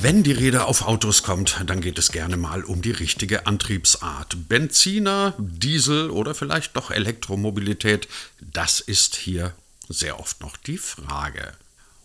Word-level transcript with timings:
Wenn 0.00 0.22
die 0.22 0.32
Rede 0.32 0.66
auf 0.66 0.82
Autos 0.82 1.24
kommt, 1.24 1.60
dann 1.66 1.80
geht 1.80 1.98
es 1.98 2.12
gerne 2.12 2.36
mal 2.36 2.62
um 2.62 2.82
die 2.82 2.92
richtige 2.92 3.46
Antriebsart. 3.46 4.48
Benziner, 4.48 5.34
Diesel 5.38 6.10
oder 6.10 6.36
vielleicht 6.36 6.76
doch 6.76 6.92
Elektromobilität, 6.92 8.06
das 8.40 8.78
ist 8.78 9.16
hier 9.16 9.54
sehr 9.88 10.20
oft 10.20 10.40
noch 10.40 10.56
die 10.56 10.78
Frage. 10.78 11.52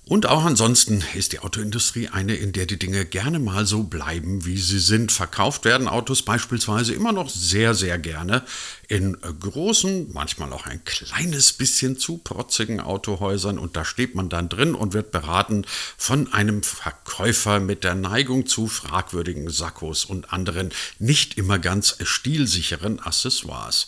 Und 0.06 0.26
auch 0.26 0.44
ansonsten 0.44 1.02
ist 1.16 1.32
die 1.32 1.40
Autoindustrie 1.40 2.10
eine, 2.10 2.36
in 2.36 2.52
der 2.52 2.66
die 2.66 2.78
Dinge 2.78 3.06
gerne 3.06 3.40
mal 3.40 3.66
so 3.66 3.84
bleiben, 3.84 4.44
wie 4.44 4.58
sie 4.58 4.80
sind. 4.80 5.14
Verkauft 5.14 5.64
werden 5.64 5.88
Autos 5.88 6.24
beispielsweise 6.24 6.94
immer 6.94 7.14
noch 7.14 7.30
sehr, 7.30 7.74
sehr 7.74 7.98
gerne 7.98 8.44
in 8.90 9.18
großen, 9.40 10.12
manchmal 10.12 10.52
auch 10.52 10.66
ein 10.66 10.84
kleines 10.84 11.54
bisschen 11.54 11.98
zu 11.98 12.18
protzigen 12.18 12.82
Autohäusern. 12.82 13.58
Und 13.58 13.78
da 13.78 13.86
steht 13.86 14.14
man 14.14 14.28
dann 14.28 14.50
drin 14.50 14.76
und 14.76 14.92
wird 14.92 15.12
beraten 15.12 15.66
von 15.98 16.34
einem 16.34 16.64
Verkäufer 16.64 17.62
mit 17.62 17.86
der 17.86 17.96
Neigung 17.96 18.46
zu 18.46 18.68
fragwürdigen 18.68 19.50
Sakkos 19.50 20.04
und 20.04 20.34
anderen 20.34 20.74
nicht 21.00 21.38
immer 21.38 21.60
ganz 21.60 21.96
stilsicheren 22.04 23.00
Accessoires. 23.00 23.88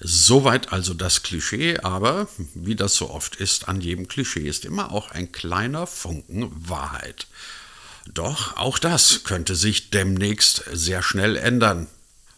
Soweit 0.00 0.72
also 0.72 0.94
das 0.94 1.22
Klischee, 1.22 1.78
aber 1.78 2.28
wie 2.54 2.74
das 2.74 2.96
so 2.96 3.10
oft 3.10 3.36
ist, 3.36 3.68
an 3.68 3.80
jedem 3.80 4.08
Klischee 4.08 4.48
ist 4.48 4.64
immer 4.64 4.90
auch 4.92 5.10
ein 5.10 5.30
kleiner 5.32 5.86
Funken 5.86 6.50
Wahrheit. 6.68 7.26
Doch 8.12 8.56
auch 8.56 8.78
das 8.78 9.22
könnte 9.24 9.54
sich 9.54 9.90
demnächst 9.90 10.64
sehr 10.72 11.02
schnell 11.02 11.36
ändern 11.36 11.86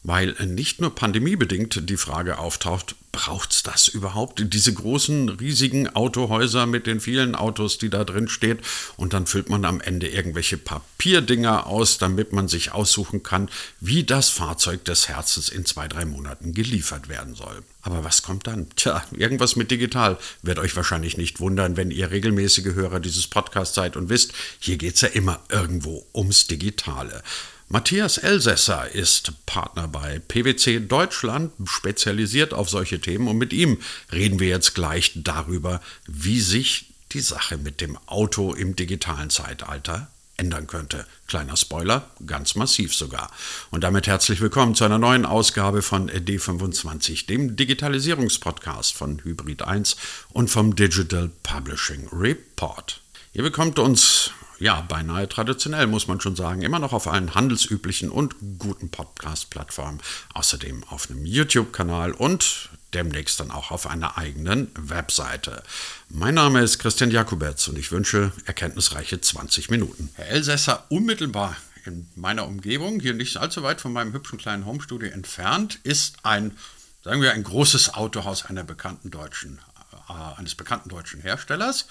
weil 0.04 0.36
nicht 0.44 0.80
nur 0.80 0.94
pandemiebedingt 0.94 1.88
die 1.88 1.96
Frage 1.96 2.38
auftaucht, 2.38 2.94
braucht 3.14 3.52
es 3.52 3.62
das 3.62 3.88
überhaupt? 3.88 4.42
Diese 4.52 4.74
großen, 4.74 5.28
riesigen 5.28 5.88
Autohäuser 5.88 6.66
mit 6.66 6.86
den 6.86 7.00
vielen 7.00 7.34
Autos, 7.34 7.78
die 7.78 7.90
da 7.90 8.04
drin 8.04 8.28
steht 8.28 8.58
und 8.96 9.12
dann 9.12 9.26
füllt 9.26 9.48
man 9.48 9.64
am 9.64 9.80
Ende 9.80 10.08
irgendwelche 10.08 10.58
Papierdinger 10.58 11.66
aus, 11.66 11.98
damit 11.98 12.32
man 12.32 12.48
sich 12.48 12.72
aussuchen 12.72 13.22
kann, 13.22 13.48
wie 13.80 14.04
das 14.04 14.28
Fahrzeug 14.30 14.84
des 14.84 15.08
Herzens 15.08 15.48
in 15.48 15.64
zwei, 15.64 15.88
drei 15.88 16.04
Monaten 16.04 16.54
geliefert 16.54 17.08
werden 17.08 17.34
soll. 17.34 17.62
Aber 17.82 18.02
was 18.02 18.22
kommt 18.22 18.46
dann? 18.46 18.68
Tja, 18.76 19.04
irgendwas 19.12 19.56
mit 19.56 19.70
digital. 19.70 20.18
Wird 20.42 20.58
euch 20.58 20.74
wahrscheinlich 20.74 21.16
nicht 21.16 21.38
wundern, 21.38 21.76
wenn 21.76 21.90
ihr 21.90 22.10
regelmäßige 22.10 22.74
Hörer 22.74 22.98
dieses 22.98 23.26
Podcasts 23.26 23.74
seid 23.74 23.96
und 23.96 24.08
wisst, 24.08 24.32
hier 24.58 24.78
geht 24.78 24.94
es 24.94 25.02
ja 25.02 25.08
immer 25.08 25.40
irgendwo 25.50 26.06
ums 26.14 26.46
Digitale. 26.46 27.22
Matthias 27.68 28.18
Elsässer 28.18 28.90
ist 28.94 29.46
Partner 29.46 29.88
bei 29.88 30.18
PwC 30.18 30.80
Deutschland, 30.80 31.50
spezialisiert 31.64 32.52
auf 32.52 32.68
solche 32.68 33.00
Themen 33.00 33.26
und 33.26 33.38
mit 33.38 33.52
ihm 33.52 33.78
reden 34.12 34.38
wir 34.38 34.48
jetzt 34.48 34.74
gleich 34.74 35.12
darüber, 35.16 35.80
wie 36.06 36.40
sich 36.40 36.92
die 37.12 37.20
Sache 37.20 37.56
mit 37.56 37.80
dem 37.80 37.96
Auto 38.06 38.52
im 38.52 38.76
digitalen 38.76 39.30
Zeitalter 39.30 40.08
ändern 40.36 40.66
könnte. 40.66 41.06
Kleiner 41.26 41.56
Spoiler, 41.56 42.10
ganz 42.26 42.54
massiv 42.54 42.94
sogar. 42.94 43.30
Und 43.70 43.82
damit 43.82 44.06
herzlich 44.06 44.40
willkommen 44.40 44.74
zu 44.74 44.84
einer 44.84 44.98
neuen 44.98 45.24
Ausgabe 45.24 45.80
von 45.80 46.10
D25, 46.10 47.26
dem 47.26 47.56
Digitalisierungspodcast 47.56 48.94
von 48.94 49.22
Hybrid 49.24 49.62
1 49.62 49.96
und 50.32 50.48
vom 50.48 50.76
Digital 50.76 51.30
Publishing 51.42 52.08
Report. 52.12 53.00
Ihr 53.32 53.42
bekommt 53.42 53.78
uns 53.78 54.32
ja, 54.64 54.80
beinahe 54.80 55.28
traditionell, 55.28 55.86
muss 55.86 56.08
man 56.08 56.22
schon 56.22 56.36
sagen. 56.36 56.62
Immer 56.62 56.78
noch 56.78 56.94
auf 56.94 57.06
allen 57.06 57.34
handelsüblichen 57.34 58.08
und 58.08 58.34
guten 58.58 58.88
Podcast-Plattformen. 58.88 60.00
Außerdem 60.32 60.84
auf 60.84 61.10
einem 61.10 61.26
YouTube-Kanal 61.26 62.12
und 62.12 62.70
demnächst 62.94 63.40
dann 63.40 63.50
auch 63.50 63.70
auf 63.70 63.86
einer 63.86 64.16
eigenen 64.16 64.70
Webseite. 64.74 65.62
Mein 66.08 66.32
Name 66.32 66.62
ist 66.62 66.78
Christian 66.78 67.10
Jakubetz 67.10 67.68
und 67.68 67.76
ich 67.78 67.92
wünsche 67.92 68.32
erkenntnisreiche 68.46 69.20
20 69.20 69.68
Minuten. 69.68 70.08
Herr 70.14 70.28
Elsässer, 70.28 70.86
unmittelbar 70.88 71.54
in 71.84 72.06
meiner 72.14 72.46
Umgebung, 72.46 73.00
hier 73.00 73.12
nicht 73.12 73.36
allzu 73.36 73.62
weit 73.62 73.82
von 73.82 73.92
meinem 73.92 74.14
hübschen 74.14 74.38
kleinen 74.38 74.64
Homestudio 74.64 75.10
entfernt, 75.10 75.78
ist 75.82 76.16
ein, 76.22 76.56
sagen 77.02 77.20
wir, 77.20 77.32
ein 77.32 77.44
großes 77.44 77.92
Autohaus 77.92 78.46
einer 78.46 78.64
bekannten 78.64 79.10
deutschen, 79.10 79.60
äh, 80.08 80.38
eines 80.38 80.54
bekannten 80.54 80.88
deutschen 80.88 81.20
Herstellers. 81.20 81.86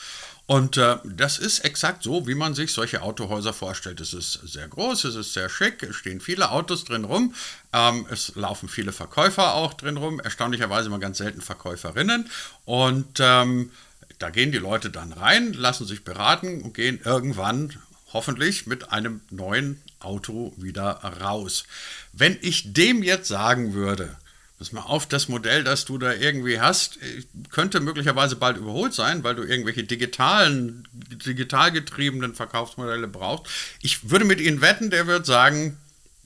Und 0.46 0.76
äh, 0.76 0.98
das 1.06 1.40
ist 1.40 1.60
exakt 1.60 2.04
so, 2.04 2.28
wie 2.28 2.36
man 2.36 2.54
sich 2.54 2.74
solche 2.74 3.02
Autohäuser 3.02 3.54
vorstellt. 3.54 4.02
Es 4.02 4.14
ist 4.14 4.34
sehr 4.44 4.68
groß, 4.68 5.06
es 5.06 5.16
ist 5.16 5.34
sehr 5.34 5.50
schick, 5.50 5.84
es 5.84 5.96
stehen 5.96 6.20
viele 6.20 6.52
Autos 6.52 6.84
drin 6.84 7.06
rum, 7.06 7.34
ähm, 7.72 8.06
es 8.10 8.36
laufen 8.36 8.68
viele 8.68 8.92
Verkäufer 8.92 9.54
auch 9.54 9.74
drin 9.74 9.96
rum, 9.96 10.20
erstaunlicherweise 10.20 10.90
mal 10.90 11.00
ganz 11.00 11.20
selten 11.20 11.42
Verkäuferinnen. 11.42 12.30
Und 12.66 13.20
ähm, 13.20 13.72
da 14.20 14.30
gehen 14.32 14.52
die 14.52 14.58
Leute 14.58 14.90
dann 14.90 15.14
rein, 15.14 15.54
lassen 15.54 15.88
sich 15.88 16.04
beraten 16.04 16.62
und 16.62 16.74
gehen 16.74 17.00
irgendwann 17.04 17.74
hoffentlich 18.12 18.68
mit 18.68 18.92
einem 18.92 19.22
neuen 19.30 19.82
Auto 20.00 20.54
wieder 20.58 20.92
raus. 21.22 21.64
Wenn 22.12 22.38
ich 22.42 22.74
dem 22.74 23.02
jetzt 23.02 23.30
sagen 23.30 23.74
würde, 23.74 24.18
Pass 24.64 24.72
mal 24.72 24.84
auf, 24.84 25.06
das 25.06 25.28
Modell, 25.28 25.66
das 25.66 25.84
du 25.84 25.98
da 25.98 26.14
irgendwie 26.14 26.62
hast, 26.62 26.96
äh, 27.02 27.24
könnte 27.50 27.82
möglicherweise 27.82 28.38
bald 28.38 28.56
überholt 28.56 28.94
sein, 28.94 29.22
weil 29.22 29.36
du 29.36 29.44
irgendwelche 29.44 29.84
digitalen, 29.84 30.88
digital 30.94 31.74
getriebenen 31.74 32.34
Verkaufsmodelle 32.34 33.10
brauchst. 33.10 33.52
Ich 33.82 34.10
würde 34.10 34.24
mit 34.24 34.40
Ihnen 34.40 34.62
wetten, 34.62 34.90
der 34.90 35.06
wird 35.06 35.26
sagen, 35.26 35.78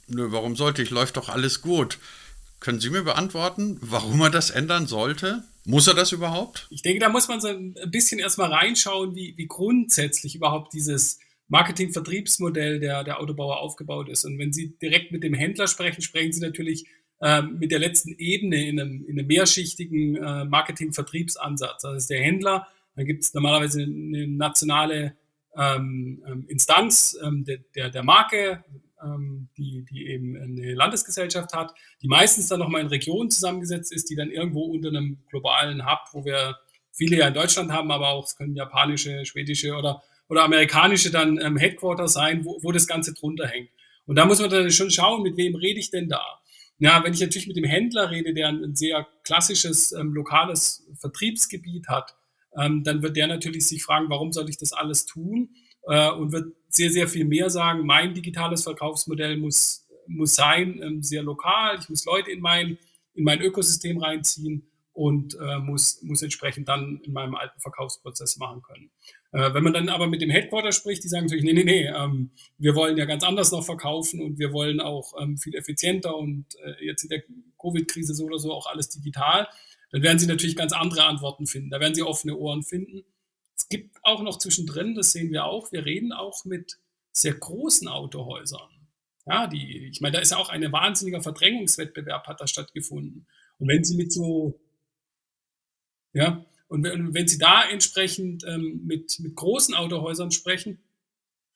nö, 0.07 0.27
warum 0.29 0.55
sollte 0.55 0.83
ich, 0.83 0.91
läuft 0.91 1.17
doch 1.17 1.29
alles 1.29 1.63
gut. 1.63 1.97
Können 2.59 2.79
Sie 2.79 2.91
mir 2.91 3.01
beantworten, 3.01 3.79
warum 3.81 4.21
er 4.21 4.29
das 4.29 4.51
ändern 4.51 4.85
sollte? 4.85 5.43
Muss 5.65 5.87
er 5.87 5.95
das 5.95 6.11
überhaupt? 6.11 6.67
Ich 6.69 6.83
denke, 6.83 6.99
da 6.99 7.09
muss 7.09 7.27
man 7.27 7.41
so 7.41 7.47
ein 7.47 7.73
bisschen 7.87 8.19
erstmal 8.19 8.53
reinschauen, 8.53 9.15
wie, 9.15 9.33
wie 9.35 9.47
grundsätzlich 9.47 10.35
überhaupt 10.35 10.73
dieses 10.73 11.17
Marketing-Vertriebsmodell 11.47 12.79
der, 12.79 13.03
der 13.03 13.19
Autobauer 13.19 13.61
aufgebaut 13.61 14.09
ist. 14.09 14.25
Und 14.25 14.37
wenn 14.37 14.53
Sie 14.53 14.77
direkt 14.79 15.11
mit 15.11 15.23
dem 15.23 15.33
Händler 15.33 15.67
sprechen, 15.67 16.03
sprechen 16.03 16.33
Sie 16.33 16.41
natürlich 16.41 16.85
mit 17.19 17.71
der 17.71 17.79
letzten 17.79 18.13
Ebene 18.19 18.67
in 18.67 18.79
einem, 18.79 19.03
in 19.07 19.17
einem 19.17 19.27
mehrschichtigen 19.27 20.17
äh, 20.17 20.45
Marketing-Vertriebsansatz. 20.45 21.81
Das 21.81 21.97
ist 21.97 22.09
der 22.11 22.21
Händler, 22.21 22.67
dann 22.95 23.05
gibt 23.05 23.23
es 23.23 23.33
normalerweise 23.33 23.83
eine 23.83 24.27
nationale 24.27 25.15
ähm, 25.55 26.23
ähm, 26.27 26.45
Instanz 26.47 27.17
ähm, 27.23 27.43
der, 27.45 27.59
der, 27.75 27.89
der 27.89 28.03
Marke, 28.03 28.63
ähm, 29.03 29.49
die, 29.57 29.85
die 29.89 30.07
eben 30.07 30.35
eine 30.35 30.73
Landesgesellschaft 30.73 31.53
hat, 31.53 31.73
die 32.01 32.07
meistens 32.07 32.47
dann 32.47 32.59
nochmal 32.59 32.81
in 32.81 32.87
Regionen 32.87 33.29
zusammengesetzt 33.29 33.91
ist, 33.91 34.09
die 34.09 34.15
dann 34.15 34.31
irgendwo 34.31 34.63
unter 34.63 34.89
einem 34.89 35.19
globalen 35.29 35.85
Hub, 35.85 35.99
wo 36.11 36.25
wir 36.25 36.57
viele 36.91 37.17
ja 37.17 37.27
in 37.27 37.33
Deutschland 37.33 37.71
haben, 37.71 37.91
aber 37.91 38.09
auch 38.09 38.25
es 38.25 38.35
können 38.35 38.55
japanische, 38.55 39.25
schwedische 39.25 39.75
oder, 39.75 40.03
oder 40.27 40.43
amerikanische 40.43 41.11
dann 41.11 41.39
ähm, 41.39 41.57
Headquarter 41.57 42.07
sein, 42.07 42.45
wo, 42.45 42.57
wo 42.61 42.71
das 42.71 42.87
Ganze 42.87 43.13
drunter 43.13 43.47
hängt. 43.47 43.69
Und 44.05 44.15
da 44.15 44.25
muss 44.25 44.39
man 44.39 44.49
dann 44.49 44.71
schon 44.71 44.89
schauen, 44.89 45.21
mit 45.21 45.37
wem 45.37 45.55
rede 45.55 45.79
ich 45.79 45.91
denn 45.91 46.09
da? 46.09 46.23
Ja, 46.79 47.03
wenn 47.03 47.13
ich 47.13 47.21
natürlich 47.21 47.47
mit 47.47 47.57
dem 47.57 47.63
Händler 47.63 48.11
rede, 48.11 48.33
der 48.33 48.49
ein, 48.49 48.75
sehr 48.75 49.07
klassisches 49.23 49.91
ähm, 49.93 50.13
lokales 50.13 50.87
Vertriebsgebiet 50.99 51.87
hat, 51.87 52.15
ähm, 52.59 52.83
dann 52.83 53.01
wird 53.01 53.17
der 53.17 53.27
natürlich 53.27 53.67
sich 53.67 53.83
fragen, 53.83 54.09
warum 54.09 54.31
soll 54.31 54.49
ich 54.49 54.57
das 54.57 54.73
alles 54.73 55.05
tun? 55.05 55.49
Äh, 55.83 56.11
und 56.11 56.31
wird 56.31 56.53
sehr, 56.69 56.91
sehr 56.91 57.07
viel 57.07 57.25
mehr 57.25 57.49
sagen, 57.49 57.85
mein 57.85 58.13
digitales 58.13 58.63
Verkaufsmodell 58.63 59.37
muss, 59.37 59.87
muss 60.07 60.35
sein, 60.35 60.79
ähm, 60.83 61.01
sehr 61.01 61.23
lokal, 61.23 61.79
ich 61.79 61.89
muss 61.89 62.05
Leute 62.05 62.31
in 62.31 62.41
mein, 62.41 62.77
in 63.13 63.23
mein 63.23 63.41
Ökosystem 63.41 63.97
reinziehen 63.97 64.69
und 64.97 65.37
äh, 65.39 65.59
muss, 65.59 66.01
muss 66.01 66.23
entsprechend 66.23 66.67
dann 66.67 66.99
in 67.03 67.13
meinem 67.13 67.35
alten 67.35 67.59
Verkaufsprozess 67.59 68.37
machen 68.37 68.63
können. 68.63 68.89
Äh, 69.31 69.53
wenn 69.53 69.63
man 69.63 69.73
dann 69.73 69.89
aber 69.89 70.07
mit 70.07 70.23
dem 70.23 70.31
Headquarter 70.31 70.71
spricht, 70.71 71.03
die 71.03 71.07
sagen 71.07 71.25
natürlich, 71.25 71.43
nee, 71.43 71.53
nee, 71.53 71.63
nee, 71.63 71.85
ähm, 71.85 72.31
wir 72.57 72.73
wollen 72.73 72.97
ja 72.97 73.05
ganz 73.05 73.23
anders 73.23 73.51
noch 73.51 73.63
verkaufen 73.63 74.19
und 74.21 74.39
wir 74.39 74.51
wollen 74.53 74.81
auch 74.81 75.13
ähm, 75.21 75.37
viel 75.37 75.53
effizienter 75.53 76.17
und 76.17 76.47
äh, 76.65 76.83
jetzt 76.83 77.03
in 77.03 77.09
der 77.09 77.21
Covid-Krise 77.61 78.15
so 78.15 78.25
oder 78.25 78.39
so 78.39 78.51
auch 78.51 78.65
alles 78.65 78.89
digital, 78.89 79.47
dann 79.91 80.01
werden 80.01 80.17
sie 80.17 80.25
natürlich 80.25 80.55
ganz 80.55 80.73
andere 80.73 81.03
Antworten 81.03 81.45
finden. 81.45 81.69
Da 81.69 81.79
werden 81.79 81.93
sie 81.93 82.01
offene 82.01 82.35
Ohren 82.35 82.63
finden. 82.63 83.03
Es 83.55 83.69
gibt 83.69 83.97
auch 84.01 84.23
noch 84.23 84.39
zwischendrin, 84.39 84.95
das 84.95 85.11
sehen 85.11 85.31
wir 85.31 85.45
auch, 85.45 85.71
wir 85.71 85.85
reden 85.85 86.11
auch 86.11 86.43
mit 86.43 86.79
sehr 87.11 87.35
großen 87.35 87.87
Autohäusern. 87.87 88.89
Ja, 89.27 89.45
die, 89.45 89.89
ich 89.91 90.01
meine, 90.01 90.13
da 90.13 90.21
ist 90.21 90.31
ja 90.31 90.37
auch 90.37 90.49
ein 90.49 90.71
wahnsinniger 90.71 91.21
Verdrängungswettbewerb 91.21 92.25
hat 92.25 92.41
da 92.41 92.47
stattgefunden. 92.47 93.27
Und 93.59 93.67
wenn 93.67 93.83
Sie 93.83 93.95
mit 93.95 94.11
so, 94.11 94.59
ja, 96.17 96.45
und 96.67 96.83
wenn 96.83 97.27
Sie 97.27 97.37
da 97.37 97.63
entsprechend 97.69 98.43
ähm, 98.45 98.81
mit, 98.83 99.19
mit 99.19 99.35
großen 99.35 99.73
Autohäusern 99.75 100.31
sprechen, 100.31 100.79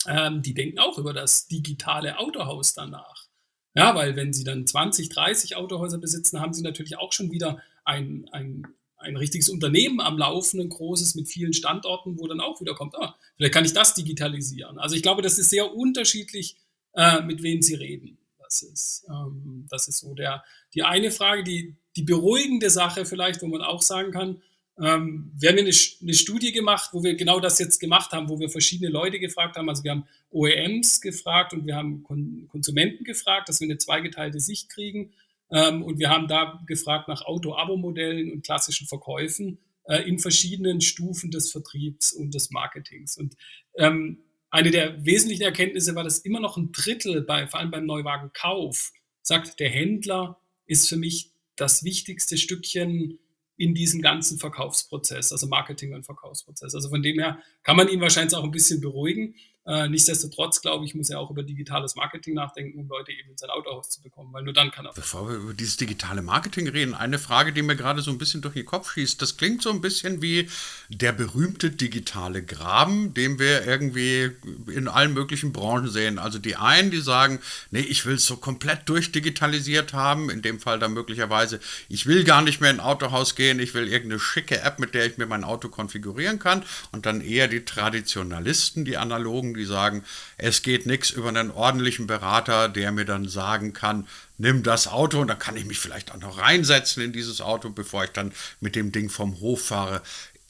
ähm, 0.08 0.42
die 0.42 0.54
denken 0.54 0.80
auch 0.80 0.98
über 0.98 1.14
das 1.14 1.48
digitale 1.48 2.18
Autohaus 2.18 2.74
danach. 2.74 3.28
Ja, 3.74 3.96
weil 3.96 4.16
wenn 4.16 4.34
Sie 4.34 4.44
dann 4.44 4.68
20, 4.68 5.10
30 5.10 5.56
Autohäuser 5.56 5.98
besitzen, 5.98 6.40
haben 6.40 6.54
Sie 6.54 6.62
natürlich 6.62 6.98
auch 6.98 7.12
schon 7.12 7.32
wieder 7.32 7.62
ein, 7.86 8.30
ein, 8.32 8.68
ein 8.98 9.18
richtiges 9.18 9.50
Unternehmen 9.50 10.00
am 10.00 10.18
Laufen, 10.18 10.62
ein 10.62 10.70
großes 10.70 11.16
mit 11.16 11.28
vielen 11.28 11.54
Standorten, 11.54 12.20
wo 12.20 12.28
dann 12.28 12.40
auch 12.40 12.62
wieder 12.62 12.76
kommt, 12.76 12.96
ah, 12.96 13.16
vielleicht 13.36 13.54
kann 13.54 13.66
ich 13.66 13.74
das 13.74 13.96
digitalisieren. 13.96 14.78
Also 14.78 14.96
ich 14.96 15.02
glaube, 15.02 15.22
das 15.22 15.40
ist 15.40 15.50
sehr 15.50 15.74
unterschiedlich, 15.74 16.58
äh, 16.94 17.22
mit 17.22 17.42
wem 17.42 17.62
Sie 17.62 17.76
reden. 17.76 18.18
Das 18.38 18.62
ist, 18.62 19.06
ähm, 19.10 19.66
das 19.70 19.88
ist 19.88 20.00
so 20.00 20.14
der, 20.14 20.44
die 20.74 20.84
eine 20.84 21.10
Frage, 21.10 21.44
die, 21.44 21.76
die 21.96 22.04
beruhigende 22.04 22.70
Sache 22.70 23.06
vielleicht, 23.06 23.42
wo 23.42 23.48
man 23.48 23.62
auch 23.62 23.82
sagen 23.82 24.12
kann, 24.12 24.42
ähm, 24.80 25.32
wir 25.36 25.50
haben 25.50 25.60
eine, 25.60 25.72
eine, 26.02 26.14
Studie 26.14 26.52
gemacht, 26.52 26.90
wo 26.94 27.04
wir 27.04 27.16
genau 27.16 27.40
das 27.40 27.60
jetzt 27.60 27.80
gemacht 27.80 28.12
haben, 28.12 28.30
wo 28.30 28.40
wir 28.40 28.50
verschiedene 28.50 28.90
Leute 28.90 29.20
gefragt 29.20 29.58
haben. 29.58 29.70
Also 29.70 29.84
wir 29.84 29.92
haben 29.92 30.06
OEMs 30.32 31.02
gefragt 31.02 31.54
und 31.54 31.66
wir 31.66 31.76
haben 31.76 32.04
Kon 32.04 32.48
Konsumenten 32.50 33.04
gefragt, 33.04 33.50
dass 33.50 33.60
wir 33.60 33.68
eine 33.68 33.78
zweigeteilte 33.78 34.40
Sicht 34.40 34.70
kriegen. 34.70 35.12
Ähm, 35.52 35.84
und 35.84 36.00
wir 36.00 36.10
haben 36.10 36.28
da 36.28 36.62
gefragt 36.66 37.10
nach 37.10 37.24
Auto-Abo-Modellen 37.24 38.32
und 38.32 38.46
klassischen 38.46 38.88
Verkäufen 38.88 39.60
äh, 39.84 40.08
in 40.08 40.20
verschiedenen 40.20 40.80
Stufen 40.80 41.32
des 41.32 41.52
Vertriebs 41.52 42.14
und 42.14 42.34
des 42.34 42.52
Marketings. 42.52 43.18
Und 43.18 43.36
ähm, 43.78 44.20
eine 44.50 44.72
der 44.72 45.06
wesentlichen 45.06 45.44
Erkenntnisse 45.44 45.96
war, 45.96 46.04
dass 46.04 46.20
immer 46.20 46.40
noch 46.40 46.58
ein 46.58 46.72
Drittel, 46.72 47.22
bei, 47.22 47.48
vor 47.48 47.60
allem 47.60 47.72
beim 47.72 47.86
Neuwagenkauf, 47.86 48.92
sagt, 49.22 49.60
der 49.60 49.70
Händler 49.70 50.40
ist 50.66 50.88
für 50.90 50.98
mich 50.98 51.32
das 51.56 51.84
wichtigste 51.84 52.38
Stückchen 52.38 53.20
in 53.62 53.76
diesem 53.76 54.02
ganzen 54.02 54.40
Verkaufsprozess, 54.40 55.32
also 55.32 55.46
Marketing 55.46 55.94
und 55.94 56.04
Verkaufsprozess. 56.04 56.74
Also 56.74 56.90
von 56.90 57.04
dem 57.04 57.20
her 57.20 57.38
kann 57.62 57.78
man 57.78 57.90
ihn 57.90 58.02
wahrscheinlich 58.02 58.36
auch 58.36 58.44
ein 58.44 58.50
bisschen 58.50 58.82
beruhigen. 58.82 59.36
Äh, 59.64 59.90
nichtsdestotrotz, 59.90 60.62
glaube 60.62 60.86
ich, 60.86 60.96
muss 60.96 61.12
er 61.12 61.20
auch 61.20 61.30
über 61.30 61.44
digitales 61.44 61.96
Marketing 61.96 62.34
nachdenken, 62.34 62.80
um 62.80 62.88
Leute 62.88 63.12
eben 63.12 63.30
in 63.30 63.38
sein 63.38 63.52
Autohaus 63.52 63.90
zu 63.92 64.02
bekommen, 64.02 64.34
weil 64.34 64.44
nur 64.44 64.54
dann 64.54 64.72
kann 64.72 64.88
er. 64.88 64.94
Bevor 64.94 65.30
wir 65.30 65.36
über 65.36 65.54
dieses 65.54 65.78
digitale 65.78 66.24
Marketing 66.24 66.68
reden, 66.68 66.96
eine 66.96 67.20
Frage, 67.20 67.54
die 67.54 67.62
mir 67.62 67.76
gerade 67.76 68.02
so 68.02 68.10
ein 68.10 68.18
bisschen 68.18 68.42
durch 68.42 68.56
den 68.56 68.66
Kopf 68.66 68.94
schießt. 68.94 69.22
Das 69.22 69.38
klingt 69.38 69.62
so 69.62 69.70
ein 69.70 69.80
bisschen 69.80 70.24
wie 70.24 70.50
der 70.90 71.12
berühmte 71.12 71.70
digitale 71.70 72.44
Graben, 72.44 73.14
den 73.14 73.38
wir 73.38 73.68
irgendwie 73.68 74.32
in 74.68 74.88
allen 74.88 75.14
möglichen 75.14 75.54
Branchen 75.54 75.90
sehen. 75.90 76.18
Also 76.18 76.40
die 76.40 76.56
einen, 76.56 76.90
die 76.90 77.02
sagen, 77.02 77.40
nee, 77.70 77.82
ich 77.82 78.08
will 78.08 78.16
es 78.16 78.26
so 78.26 78.38
komplett 78.38 78.90
durchdigitalisiert 78.90 79.94
haben, 79.94 80.32
in 80.32 80.42
dem 80.42 80.60
Fall 80.60 80.80
dann 80.80 80.94
möglicherweise, 80.94 81.60
ich 81.88 82.08
will 82.08 82.24
gar 82.24 82.42
nicht 82.42 82.62
mehr 82.62 82.72
in 82.72 82.80
ein 82.80 82.86
Autohaus 82.86 83.36
gehen, 83.36 83.60
ich 83.60 83.76
will 83.76 83.88
irgendeine 83.88 84.20
schicke 84.20 84.60
App, 84.62 84.80
mit 84.80 84.96
der 84.96 85.06
ich 85.06 85.20
mir 85.20 85.28
mein 85.28 85.44
Auto 85.44 85.70
konfigurieren 85.70 86.40
kann. 86.40 86.66
Und 86.92 87.06
dann 87.06 87.22
eher 87.22 87.48
die 87.48 87.64
Traditionalisten, 87.64 88.86
die 88.86 88.98
analogen 88.98 89.51
die 89.54 89.66
sagen, 89.66 90.04
es 90.38 90.62
geht 90.62 90.86
nichts 90.86 91.10
über 91.10 91.30
einen 91.30 91.52
ordentlichen 91.52 92.08
Berater, 92.08 92.70
der 92.70 92.92
mir 92.92 93.06
dann 93.06 93.28
sagen 93.28 93.74
kann, 93.74 94.08
nimm 94.38 94.64
das 94.64 94.88
Auto 94.88 95.20
und 95.20 95.28
dann 95.28 95.40
kann 95.40 95.58
ich 95.58 95.66
mich 95.66 95.80
vielleicht 95.80 96.12
auch 96.12 96.18
noch 96.18 96.38
reinsetzen 96.38 97.04
in 97.04 97.14
dieses 97.14 97.42
Auto, 97.42 97.70
bevor 97.70 98.04
ich 98.04 98.12
dann 98.12 98.32
mit 98.60 98.76
dem 98.76 98.92
Ding 98.92 99.10
vom 99.10 99.40
Hof 99.40 99.66
fahre. 99.66 100.02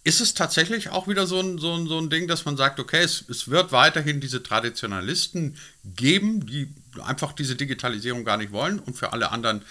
Ist 0.04 0.22
es 0.22 0.34
tatsächlich 0.34 0.90
auch 0.90 1.08
wieder 1.08 1.28
so 1.28 1.40
ein, 1.40 1.60
so 1.60 1.76
ein, 1.76 1.88
so 1.88 2.00
ein 2.00 2.10
Ding, 2.10 2.28
dass 2.28 2.46
man 2.46 2.58
sagt, 2.58 2.80
okay, 2.80 3.04
es, 3.04 3.24
es 3.30 3.50
wird 3.50 3.72
weiterhin 3.72 4.20
diese 4.20 4.42
Traditionalisten 4.42 5.58
geben, 5.84 6.46
die 6.46 6.74
einfach 7.04 7.34
diese 7.34 7.56
Digitalisierung 7.56 8.26
gar 8.26 8.38
nicht 8.38 8.52
wollen 8.52 8.80
und 8.80 8.98
für 8.98 9.14
alle 9.14 9.32
anderen 9.32 9.64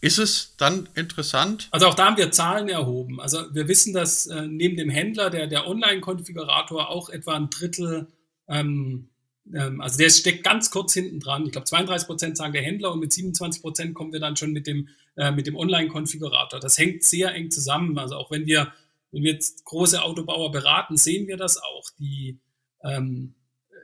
ist 0.00 0.18
es 0.18 0.54
dann 0.56 0.88
interessant? 0.94 1.68
Also 1.70 1.86
auch 1.86 1.94
da 1.94 2.06
haben 2.06 2.16
wir 2.16 2.30
Zahlen 2.30 2.68
erhoben. 2.68 3.20
Also 3.20 3.42
wir 3.52 3.66
wissen, 3.66 3.94
dass 3.94 4.26
äh, 4.26 4.46
neben 4.46 4.76
dem 4.76 4.90
Händler 4.90 5.30
der, 5.30 5.46
der 5.46 5.66
Online-Konfigurator 5.66 6.90
auch 6.90 7.08
etwa 7.08 7.34
ein 7.34 7.50
Drittel 7.50 8.06
ähm, 8.48 9.08
ähm, 9.54 9.80
also 9.80 9.98
der 9.98 10.10
steckt 10.10 10.44
ganz 10.44 10.70
kurz 10.70 10.94
hinten 10.94 11.20
dran. 11.20 11.46
Ich 11.46 11.52
glaube, 11.52 11.66
32 11.66 12.06
Prozent 12.06 12.36
sagen 12.36 12.52
der 12.52 12.62
Händler 12.62 12.92
und 12.92 13.00
mit 13.00 13.12
27 13.12 13.62
Prozent 13.62 13.94
kommen 13.94 14.12
wir 14.12 14.20
dann 14.20 14.36
schon 14.36 14.52
mit 14.52 14.66
dem, 14.66 14.88
äh, 15.16 15.30
mit 15.30 15.46
dem 15.46 15.56
Online-Konfigurator. 15.56 16.60
Das 16.60 16.78
hängt 16.78 17.04
sehr 17.04 17.34
eng 17.34 17.50
zusammen. 17.50 17.98
Also 17.98 18.16
auch 18.16 18.30
wenn 18.30 18.46
wir, 18.46 18.72
wenn 19.12 19.22
wir 19.22 19.32
jetzt 19.32 19.64
große 19.64 20.02
Autobauer 20.02 20.50
beraten, 20.50 20.96
sehen 20.96 21.26
wir 21.28 21.36
das 21.36 21.58
auch. 21.58 21.90
Die, 21.98 22.40
ähm, 22.82 23.34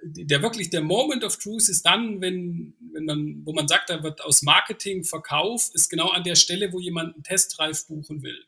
der 0.05 0.43
wirklich 0.43 0.71
der 0.71 0.83
Moment 0.83 1.23
of 1.23 1.37
Truth 1.37 1.69
ist 1.69 1.87
dann, 1.87 2.21
wenn, 2.21 2.75
wenn 2.93 3.05
man, 3.05 3.43
wo 3.45 3.53
man 3.53 3.69
sagt, 3.69 3.89
da 3.89 4.03
wird 4.03 4.25
aus 4.25 4.43
Marketing 4.43 5.05
Verkauf, 5.05 5.71
ist 5.75 5.89
genau 5.91 6.09
an 6.09 6.25
der 6.25 6.35
Stelle, 6.35 6.73
wo 6.73 6.81
jemand 6.81 7.15
einen 7.15 7.23
Testdrive 7.23 7.87
buchen 7.87 8.23
will. 8.23 8.45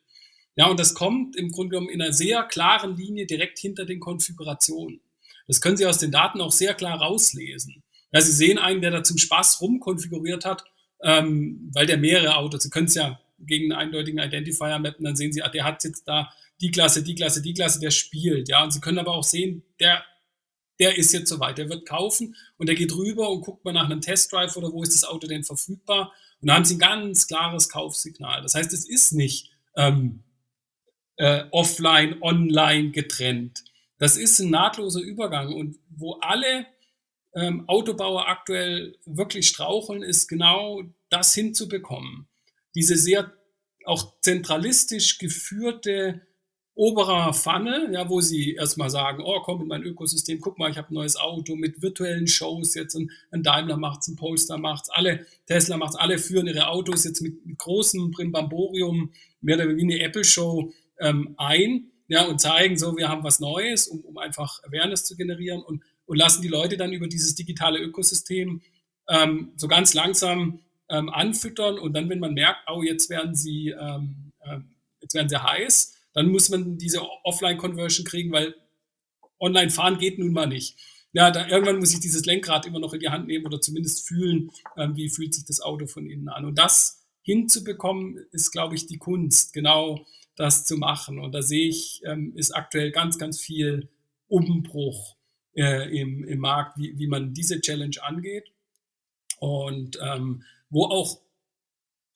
Ja, 0.57 0.67
und 0.67 0.79
das 0.81 0.95
kommt 0.95 1.37
im 1.37 1.51
Grunde 1.51 1.71
genommen 1.71 1.91
in 1.91 2.03
einer 2.03 2.13
sehr 2.13 2.43
klaren 2.45 2.97
Linie 2.97 3.27
direkt 3.27 3.59
hinter 3.59 3.85
den 3.85 4.01
Konfigurationen. 4.01 5.01
Das 5.47 5.61
können 5.61 5.77
Sie 5.77 5.87
aus 5.87 5.99
den 5.99 6.11
Daten 6.11 6.41
auch 6.41 6.53
sehr 6.53 6.75
klar 6.75 6.99
rauslesen. 7.01 7.83
Ja, 8.13 8.21
Sie 8.21 8.33
sehen 8.33 8.59
einen, 8.59 8.81
der 8.81 8.91
da 8.91 9.03
zum 9.03 9.19
Spaß 9.19 9.61
rumkonfiguriert 9.61 10.45
hat, 10.45 10.65
ähm, 11.03 11.71
weil 11.75 11.87
der 11.87 11.99
mehrere 11.99 12.37
Autos, 12.37 12.63
Sie 12.63 12.71
können 12.71 12.87
es 12.87 12.95
ja 12.95 13.21
gegen 13.39 13.73
einen 13.73 13.81
eindeutigen 13.81 14.21
Identifier 14.21 14.79
mappen, 14.79 15.05
dann 15.05 15.17
sehen 15.17 15.33
Sie, 15.33 15.43
ah, 15.43 15.49
der 15.49 15.65
hat 15.65 15.85
jetzt 15.85 16.07
da 16.07 16.31
die 16.61 16.71
Klasse, 16.71 17.03
die 17.03 17.15
Klasse, 17.15 17.43
die 17.43 17.55
Klasse, 17.55 17.81
der 17.81 17.91
spielt. 17.91 18.49
Ja, 18.49 18.63
und 18.63 18.73
Sie 18.73 18.81
können 18.81 18.99
aber 18.99 19.15
auch 19.15 19.25
sehen, 19.25 19.65
der, 19.81 20.05
der 20.79 20.97
ist 20.97 21.13
jetzt 21.13 21.29
soweit, 21.29 21.59
der 21.59 21.69
wird 21.69 21.87
kaufen 21.87 22.37
und 22.57 22.69
der 22.69 22.77
geht 22.77 22.95
rüber 22.95 23.31
und 23.31 23.43
guckt 23.43 23.65
mal 23.65 23.73
nach 23.73 23.85
einem 23.85 24.01
Testdrive 24.01 24.57
oder 24.57 24.73
wo 24.73 24.83
ist 24.83 24.95
das 24.95 25.05
Auto 25.05 25.27
denn 25.27 25.45
verfügbar. 25.45 26.13
Und 26.41 26.49
da 26.49 26.55
haben 26.55 26.65
Sie 26.65 26.77
ein 26.77 26.79
ganz 26.79 27.27
klares 27.27 27.69
Kaufsignal. 27.69 28.43
Das 28.43 28.55
heißt, 28.55 28.73
es 28.73 28.89
ist 28.89 29.13
nicht 29.13 29.51
ähm, 29.77 30.23
äh, 31.17 31.45
offline, 31.51 32.23
online 32.23 32.91
getrennt. 32.91 33.65
Das 33.99 34.17
ist 34.17 34.39
ein 34.41 34.51
nahtloser 34.51 35.01
Übergang 35.01 35.55
und 35.55 35.79
wo 35.89 36.15
alle 36.21 36.67
ähm, 37.35 37.69
Autobauer 37.69 38.29
aktuell 38.29 38.97
wirklich 39.05 39.49
straucheln, 39.49 40.03
ist 40.03 40.29
genau 40.29 40.83
das 41.11 41.35
hinzubekommen. 41.35 42.29
Diese 42.75 42.97
sehr 42.97 43.33
auch 43.85 44.21
zentralistisch 44.21 45.19
geführte 45.19 46.23
oberer 46.77 47.33
Funnel, 47.33 47.93
ja, 47.93 48.09
wo 48.09 48.21
sie 48.21 48.55
erstmal 48.55 48.91
sagen, 48.91 49.23
oh, 49.25 49.41
komm 49.45 49.63
in 49.63 49.69
mein 49.69 49.85
Ökosystem, 49.85 50.41
guck 50.41 50.59
mal, 50.59 50.71
ich 50.71 50.77
habe 50.77 50.91
ein 50.91 50.95
neues 50.95 51.17
Auto 51.17 51.55
mit 51.55 51.83
virtuellen 51.83 52.27
Shows 52.27 52.75
jetzt, 52.75 52.97
ein, 52.97 53.11
ein 53.31 53.45
Daimler 53.45 53.77
macht's, 53.77 54.09
ein 54.09 54.17
Polestar 54.17 54.59
macht's, 54.59 54.91
alle, 54.91 55.25
Tesla 55.47 55.77
macht's, 55.77 55.95
alle 55.95 56.19
führen 56.19 56.49
ihre 56.49 56.67
Autos 56.67 57.05
jetzt 57.05 57.21
mit, 57.21 57.47
mit 57.47 57.59
großem 57.59 58.11
Brimbamborium, 58.11 59.13
mehr 59.41 59.57
oder 59.57 59.69
weniger 59.69 60.01
eine 60.01 60.09
Apple-Show 60.09 60.73
ähm, 60.99 61.35
ein 61.37 61.93
ja, 62.09 62.27
und 62.27 62.41
zeigen 62.41 62.77
so, 62.77 62.97
wir 62.97 63.09
haben 63.09 63.25
was 63.25 63.41
Neues, 63.41 63.89
um, 63.89 64.01
um 64.01 64.19
einfach 64.19 64.63
Awareness 64.65 65.05
zu 65.05 65.17
generieren 65.17 65.63
und, 65.63 65.83
und 66.07 66.17
lassen 66.17 66.43
die 66.43 66.49
Leute 66.49 66.77
dann 66.77 66.93
über 66.93 67.09
dieses 67.09 67.35
digitale 67.35 67.79
Ökosystem 67.79 68.61
ähm, 69.09 69.53
so 69.57 69.69
ganz 69.69 69.95
langsam 69.95 70.61
ähm, 70.91 71.09
anfüttern 71.09 71.79
und 71.79 71.95
dann, 71.95 72.09
wenn 72.09 72.21
man 72.21 72.35
merkt, 72.35 72.61
oh, 72.71 72.83
jetzt 72.83 73.09
werden 73.11 73.35
sie, 73.35 73.71
ähm, 73.71 74.33
äh, 74.41 74.59
jetzt 75.01 75.15
werden 75.15 75.29
sie 75.29 75.43
heiß, 75.43 75.95
dann 76.13 76.29
muss 76.29 76.49
man 76.49 76.79
diese 76.79 77.03
Offline-Conversion 77.25 78.07
kriegen, 78.07 78.33
weil 78.33 78.55
online 79.41 79.71
fahren 79.71 79.99
geht 79.99 80.19
nun 80.19 80.33
mal 80.33 80.47
nicht. 80.47 80.77
Ja, 81.13 81.31
da, 81.31 81.47
irgendwann 81.47 81.79
muss 81.79 81.93
ich 81.93 82.01
dieses 82.01 82.27
Lenkrad 82.27 82.67
immer 82.67 82.81
noch 82.81 82.93
in 82.93 83.01
die 83.01 83.09
Hand 83.09 83.29
nehmen 83.29 83.47
oder 83.47 83.61
zumindest 83.61 84.07
fühlen, 84.07 84.51
ähm, 84.77 84.97
wie 84.97 85.09
fühlt 85.09 85.35
sich 85.35 85.45
das 85.45 85.61
Auto 85.61 85.87
von 85.87 86.07
innen 86.07 86.29
an. 86.29 86.45
Und 86.45 86.59
das 86.59 87.03
hinzubekommen, 87.23 88.19
ist, 88.33 88.51
glaube 88.51 88.75
ich, 88.75 88.87
die 88.87 88.99
Kunst. 88.99 89.53
Genau 89.53 90.05
das 90.37 90.65
zu 90.65 90.77
machen. 90.77 91.19
Und 91.19 91.33
da 91.33 91.43
sehe 91.43 91.69
ich, 91.69 92.03
ähm, 92.05 92.33
ist 92.37 92.53
aktuell 92.53 92.91
ganz, 92.91 93.19
ganz 93.19 93.41
viel 93.41 93.89
Umbruch 94.29 95.17
äh, 95.55 95.89
im, 95.99 96.25
im 96.25 96.39
Markt, 96.39 96.79
wie, 96.79 96.99
wie 96.99 97.07
man 97.07 97.33
diese 97.35 97.61
Challenge 97.61 97.97
angeht. 98.03 98.51
Und 99.39 99.99
ähm, 100.03 100.45
wo 100.71 100.87
auch 100.87 101.21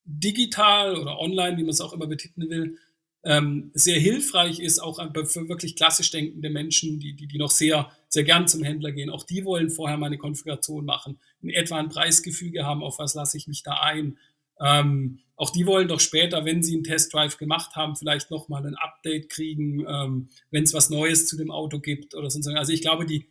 digital 0.04 0.96
oder 0.96 1.18
online, 1.18 1.56
wie 1.58 1.62
man 1.62 1.70
es 1.70 1.80
auch 1.80 1.92
immer 1.92 2.06
betiteln 2.06 2.48
will, 2.48 2.78
ähm, 3.24 3.70
sehr 3.74 3.98
hilfreich 3.98 4.60
ist, 4.60 4.78
auch 4.78 4.98
für 5.26 5.48
wirklich 5.48 5.76
klassisch 5.76 6.10
denkende 6.10 6.50
Menschen, 6.50 6.98
die, 7.00 7.14
die, 7.14 7.26
die 7.26 7.38
noch 7.38 7.50
sehr, 7.50 7.90
sehr 8.08 8.24
gern 8.24 8.48
zum 8.48 8.62
Händler 8.62 8.92
gehen. 8.92 9.10
Auch 9.10 9.24
die 9.24 9.44
wollen 9.44 9.70
vorher 9.70 9.96
mal 9.96 10.06
eine 10.06 10.18
Konfiguration 10.18 10.84
machen, 10.84 11.18
in 11.42 11.50
etwa 11.50 11.78
ein 11.78 11.88
Preisgefüge 11.88 12.64
haben, 12.64 12.82
auf 12.82 12.98
was 12.98 13.14
lasse 13.14 13.36
ich 13.36 13.48
mich 13.48 13.62
da 13.62 13.74
ein. 13.80 14.18
Ähm, 14.60 15.20
auch 15.36 15.50
die 15.50 15.66
wollen 15.66 15.86
doch 15.86 16.00
später, 16.00 16.44
wenn 16.44 16.62
sie 16.62 16.74
einen 16.74 16.84
Testdrive 16.84 17.36
gemacht 17.38 17.76
haben, 17.76 17.94
vielleicht 17.94 18.30
nochmal 18.30 18.66
ein 18.66 18.74
Update 18.74 19.28
kriegen, 19.28 19.86
ähm, 19.88 20.28
wenn 20.50 20.64
es 20.64 20.74
was 20.74 20.90
Neues 20.90 21.26
zu 21.26 21.36
dem 21.36 21.50
Auto 21.50 21.78
gibt 21.78 22.14
oder 22.14 22.28
so. 22.28 22.40
Also 22.50 22.72
ich 22.72 22.82
glaube, 22.82 23.06
die, 23.06 23.26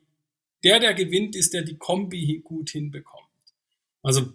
der, 0.64 0.80
der 0.80 0.94
gewinnt, 0.94 1.36
ist 1.36 1.54
der 1.54 1.64
die 1.64 1.78
Kombi 1.78 2.42
gut 2.44 2.70
hinbekommt. 2.70 3.26
Also 4.02 4.34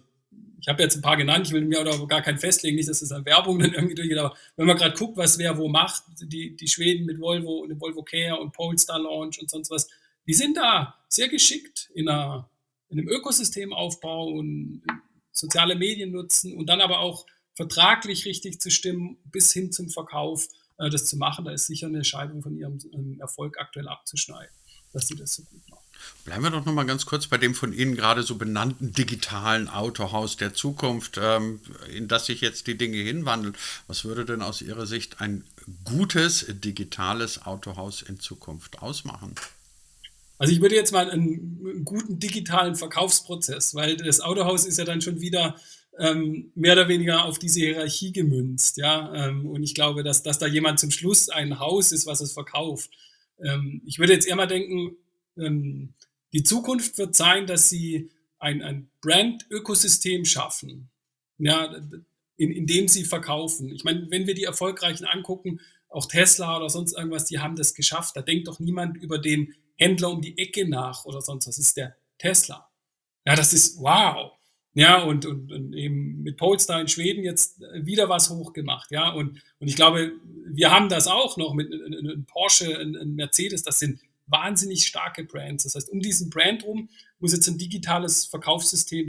ich 0.63 0.67
habe 0.67 0.81
jetzt 0.81 0.95
ein 0.95 1.01
paar 1.01 1.17
genannt, 1.17 1.47
ich 1.47 1.53
will 1.53 1.65
mir 1.65 1.81
auch 1.81 2.07
gar 2.07 2.21
keinen 2.21 2.37
festlegen, 2.37 2.77
nicht, 2.77 2.87
dass 2.87 3.01
das 3.01 3.11
an 3.11 3.25
Werbung 3.25 3.59
dann 3.59 3.73
irgendwie 3.73 3.95
durchgeht, 3.95 4.17
aber 4.17 4.35
wenn 4.55 4.67
man 4.67 4.77
gerade 4.77 4.95
guckt, 4.95 5.17
was 5.17 5.37
wer 5.37 5.57
wo 5.57 5.67
macht, 5.67 6.03
die, 6.21 6.55
die 6.55 6.67
Schweden 6.67 7.05
mit 7.05 7.19
Volvo 7.19 7.59
und 7.59 7.69
dem 7.69 7.81
Volvo 7.81 8.03
Care 8.03 8.39
und 8.39 8.53
Polestar 8.53 8.99
Launch 8.99 9.41
und 9.41 9.49
sonst 9.49 9.69
was, 9.71 9.89
die 10.25 10.33
sind 10.33 10.55
da 10.55 10.95
sehr 11.09 11.27
geschickt 11.27 11.89
in, 11.93 12.07
einer, 12.07 12.49
in 12.87 12.99
einem 12.99 13.09
Ökosystemaufbau 13.09 14.27
und 14.27 14.83
soziale 15.33 15.75
Medien 15.75 16.11
nutzen 16.11 16.55
und 16.55 16.67
dann 16.67 16.79
aber 16.79 16.99
auch 16.99 17.25
vertraglich 17.55 18.25
richtig 18.25 18.61
zu 18.61 18.71
stimmen, 18.71 19.17
bis 19.25 19.51
hin 19.51 19.71
zum 19.71 19.89
Verkauf 19.89 20.47
äh, 20.77 20.89
das 20.89 21.05
zu 21.05 21.17
machen. 21.17 21.45
Da 21.45 21.51
ist 21.51 21.67
sicher 21.67 21.87
eine 21.87 22.03
Scheidung 22.03 22.41
von 22.41 22.55
ihrem 22.55 22.79
ähm, 22.93 23.19
Erfolg 23.19 23.59
aktuell 23.59 23.87
abzuschneiden, 23.87 24.55
dass 24.91 25.07
sie 25.07 25.15
das 25.15 25.35
so 25.35 25.43
gut 25.43 25.69
machen. 25.69 25.83
Bleiben 26.25 26.43
wir 26.43 26.49
doch 26.49 26.65
noch 26.65 26.73
mal 26.73 26.85
ganz 26.85 27.05
kurz 27.05 27.27
bei 27.27 27.37
dem 27.37 27.55
von 27.55 27.71
Ihnen 27.71 27.95
gerade 27.95 28.23
so 28.23 28.35
benannten 28.35 28.91
digitalen 28.91 29.69
Autohaus 29.69 30.37
der 30.37 30.53
Zukunft, 30.53 31.17
ähm, 31.21 31.61
in 31.93 32.07
das 32.07 32.25
sich 32.25 32.41
jetzt 32.41 32.67
die 32.67 32.77
Dinge 32.77 32.97
hinwandeln. 32.97 33.55
Was 33.87 34.03
würde 34.03 34.25
denn 34.25 34.41
aus 34.41 34.61
Ihrer 34.61 34.85
Sicht 34.85 35.21
ein 35.21 35.45
gutes 35.85 36.45
digitales 36.49 37.45
Autohaus 37.45 38.01
in 38.01 38.19
Zukunft 38.19 38.81
ausmachen? 38.81 39.35
Also 40.43 40.53
ich 40.53 40.59
würde 40.59 40.75
jetzt 40.75 40.91
mal 40.91 41.09
einen, 41.09 41.61
einen, 41.65 41.85
guten 41.85 42.19
digitalen 42.19 42.75
Verkaufsprozess, 42.75 43.75
weil 43.75 43.95
das 43.95 44.19
Autohaus 44.19 44.65
ist 44.65 44.77
ja 44.77 44.83
dann 44.83 44.99
schon 44.99 45.21
wieder 45.21 45.55
ähm, 45.97 46.51
mehr 46.53 46.73
oder 46.73 46.89
weniger 46.89 47.23
auf 47.23 47.39
diese 47.39 47.61
Hierarchie 47.61 48.11
gemünzt. 48.11 48.75
Ja? 48.75 49.13
Ähm, 49.15 49.45
und 49.45 49.63
ich 49.63 49.73
glaube, 49.73 50.03
dass, 50.03 50.21
dass 50.21 50.39
da 50.39 50.45
jemand 50.45 50.81
zum 50.81 50.91
Schluss 50.91 51.29
ein 51.29 51.59
Haus 51.59 51.93
ist, 51.93 52.05
was 52.07 52.19
es 52.19 52.33
verkauft. 52.33 52.91
Ähm, 53.41 53.83
ich 53.85 53.99
würde 53.99 54.11
jetzt 54.11 54.27
eher 54.27 54.35
mal 54.35 54.47
denken, 54.47 54.97
ähm, 55.37 55.93
die 56.33 56.43
Zukunft 56.43 56.97
wird 56.97 57.15
sein, 57.15 57.47
dass 57.47 57.69
sie 57.69 58.11
ein, 58.37 58.61
ein 58.61 58.89
Brand-Ökosystem 58.99 60.25
schaffen, 60.25 60.89
ja, 61.37 61.73
in, 62.35 62.51
in 62.51 62.67
dem 62.67 62.89
sie 62.89 63.05
verkaufen. 63.05 63.73
Ich 63.73 63.85
meine, 63.85 64.11
wenn 64.11 64.27
wir 64.27 64.35
die 64.35 64.43
Erfolgreichen 64.43 65.05
angucken, 65.05 65.61
auch 65.87 66.05
Tesla 66.05 66.57
oder 66.57 66.69
sonst 66.69 66.97
irgendwas, 66.97 67.23
die 67.23 67.39
haben 67.39 67.55
das 67.55 67.75
geschafft. 67.75 68.17
Da 68.17 68.21
denkt 68.21 68.49
doch 68.49 68.59
niemand 68.59 68.97
über 68.97 69.19
den 69.19 69.53
Händler 69.77 70.11
um 70.11 70.21
die 70.21 70.37
Ecke 70.37 70.67
nach 70.67 71.05
oder 71.05 71.21
sonst 71.21 71.47
was. 71.47 71.57
Ist 71.57 71.77
der 71.77 71.95
Tesla. 72.17 72.69
Ja, 73.25 73.35
das 73.35 73.53
ist 73.53 73.79
wow. 73.79 74.31
Ja, 74.75 75.03
und, 75.03 75.25
und, 75.25 75.51
und 75.51 75.73
eben 75.73 76.23
mit 76.23 76.37
Polestar 76.37 76.81
in 76.81 76.87
Schweden 76.87 77.23
jetzt 77.23 77.61
wieder 77.75 78.09
was 78.09 78.29
hochgemacht. 78.31 78.89
Ja, 78.91 79.09
und, 79.11 79.41
und 79.59 79.67
ich 79.67 79.75
glaube, 79.75 80.13
wir 80.47 80.71
haben 80.71 80.89
das 80.89 81.07
auch 81.07 81.37
noch 81.37 81.53
mit 81.53 81.71
einem 81.71 82.25
Porsche, 82.25 82.79
einem 82.79 83.13
Mercedes. 83.13 83.61
Das 83.61 83.77
sind 83.77 83.99
wahnsinnig 84.25 84.85
starke 84.85 85.25
Brands. 85.25 85.63
Das 85.63 85.75
heißt, 85.75 85.89
um 85.89 85.99
diesen 85.99 86.29
Brand 86.29 86.63
rum 86.63 86.89
muss 87.19 87.33
jetzt 87.33 87.47
ein 87.47 87.57
digitales 87.57 88.25
Verkaufssystem 88.25 89.07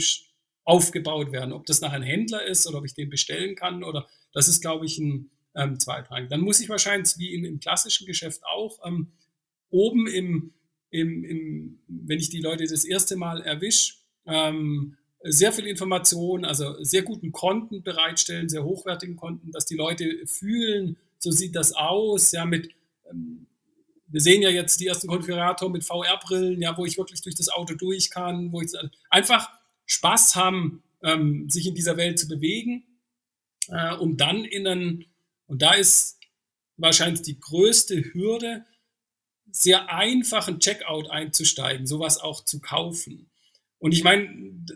aufgebaut 0.65 1.33
werden. 1.33 1.53
Ob 1.53 1.67
das 1.67 1.81
nach 1.81 1.93
ein 1.93 2.03
Händler 2.03 2.45
ist 2.45 2.67
oder 2.67 2.79
ob 2.79 2.85
ich 2.85 2.95
den 2.95 3.09
bestellen 3.09 3.55
kann 3.55 3.85
oder 3.85 4.07
das 4.33 4.49
ist, 4.49 4.61
glaube 4.61 4.85
ich, 4.85 4.99
ein 4.99 5.31
ähm, 5.55 5.79
zweitrangig. 5.79 6.29
Dann 6.29 6.41
muss 6.41 6.61
ich 6.61 6.69
wahrscheinlich, 6.69 7.17
wie 7.19 7.33
im, 7.35 7.45
im 7.45 7.61
klassischen 7.61 8.07
Geschäft 8.07 8.43
auch, 8.45 8.81
ähm, 8.85 9.13
oben 9.75 10.07
im, 10.07 10.53
im, 10.91 11.25
im, 11.25 11.79
wenn 11.89 12.19
ich 12.19 12.31
die 12.31 12.41
Leute 12.41 12.65
das 12.65 12.85
erste 12.85 13.17
Mal 13.17 13.43
erwische, 13.43 13.95
ähm, 14.25 14.97
sehr 15.25 15.53
viel 15.53 15.67
Information, 15.67 16.45
also 16.45 16.83
sehr 16.85 17.03
guten 17.03 17.33
Konten 17.33 17.83
bereitstellen, 17.83 18.49
sehr 18.49 18.65
hochwertigen 18.65 19.17
Konten, 19.17 19.51
dass 19.51 19.67
die 19.67 19.75
Leute 19.75 20.27
fühlen, 20.27 20.97
so 21.19 21.31
sieht 21.31 21.57
das 21.57 21.73
aus, 21.73 22.33
ja, 22.33 22.45
mit, 22.45 22.71
ähm, 23.11 23.47
wir 24.07 24.21
sehen 24.21 24.43
ja 24.43 24.51
jetzt 24.51 24.79
die 24.81 24.87
ersten 24.87 25.09
Konfiguratoren 25.09 25.73
mit 25.73 25.85
VR-Brillen, 25.85 26.63
ja, 26.63 26.77
wo 26.77 26.87
ich 26.87 26.97
wirklich 26.97 27.23
durch 27.23 27.35
das 27.35 27.49
Auto 27.49 27.75
durch 27.75 28.11
kann, 28.11 28.53
wo 28.53 28.61
ich 28.61 28.71
einfach 29.11 29.51
Spaß 29.87 30.37
haben, 30.37 30.83
ähm, 31.03 31.51
sich 31.51 31.67
in 31.67 31.75
dieser 31.75 31.97
Welt 31.97 32.19
zu 32.19 32.29
bewegen, 32.29 32.85
äh, 33.69 33.95
um 33.95 34.17
dann 34.17 34.45
in 34.45 34.67
einen, 34.67 35.05
und 35.47 35.63
da 35.63 35.73
ist 35.73 36.19
wahrscheinlich 36.77 37.23
die 37.23 37.41
größte 37.41 38.13
Hürde, 38.13 38.65
sehr 39.55 39.89
einfachen 39.89 40.59
Checkout 40.59 41.11
einzusteigen, 41.11 41.87
sowas 41.87 42.21
auch 42.21 42.45
zu 42.45 42.59
kaufen. 42.61 43.31
Und 43.79 43.93
ich 43.93 44.03
meine, 44.03 44.29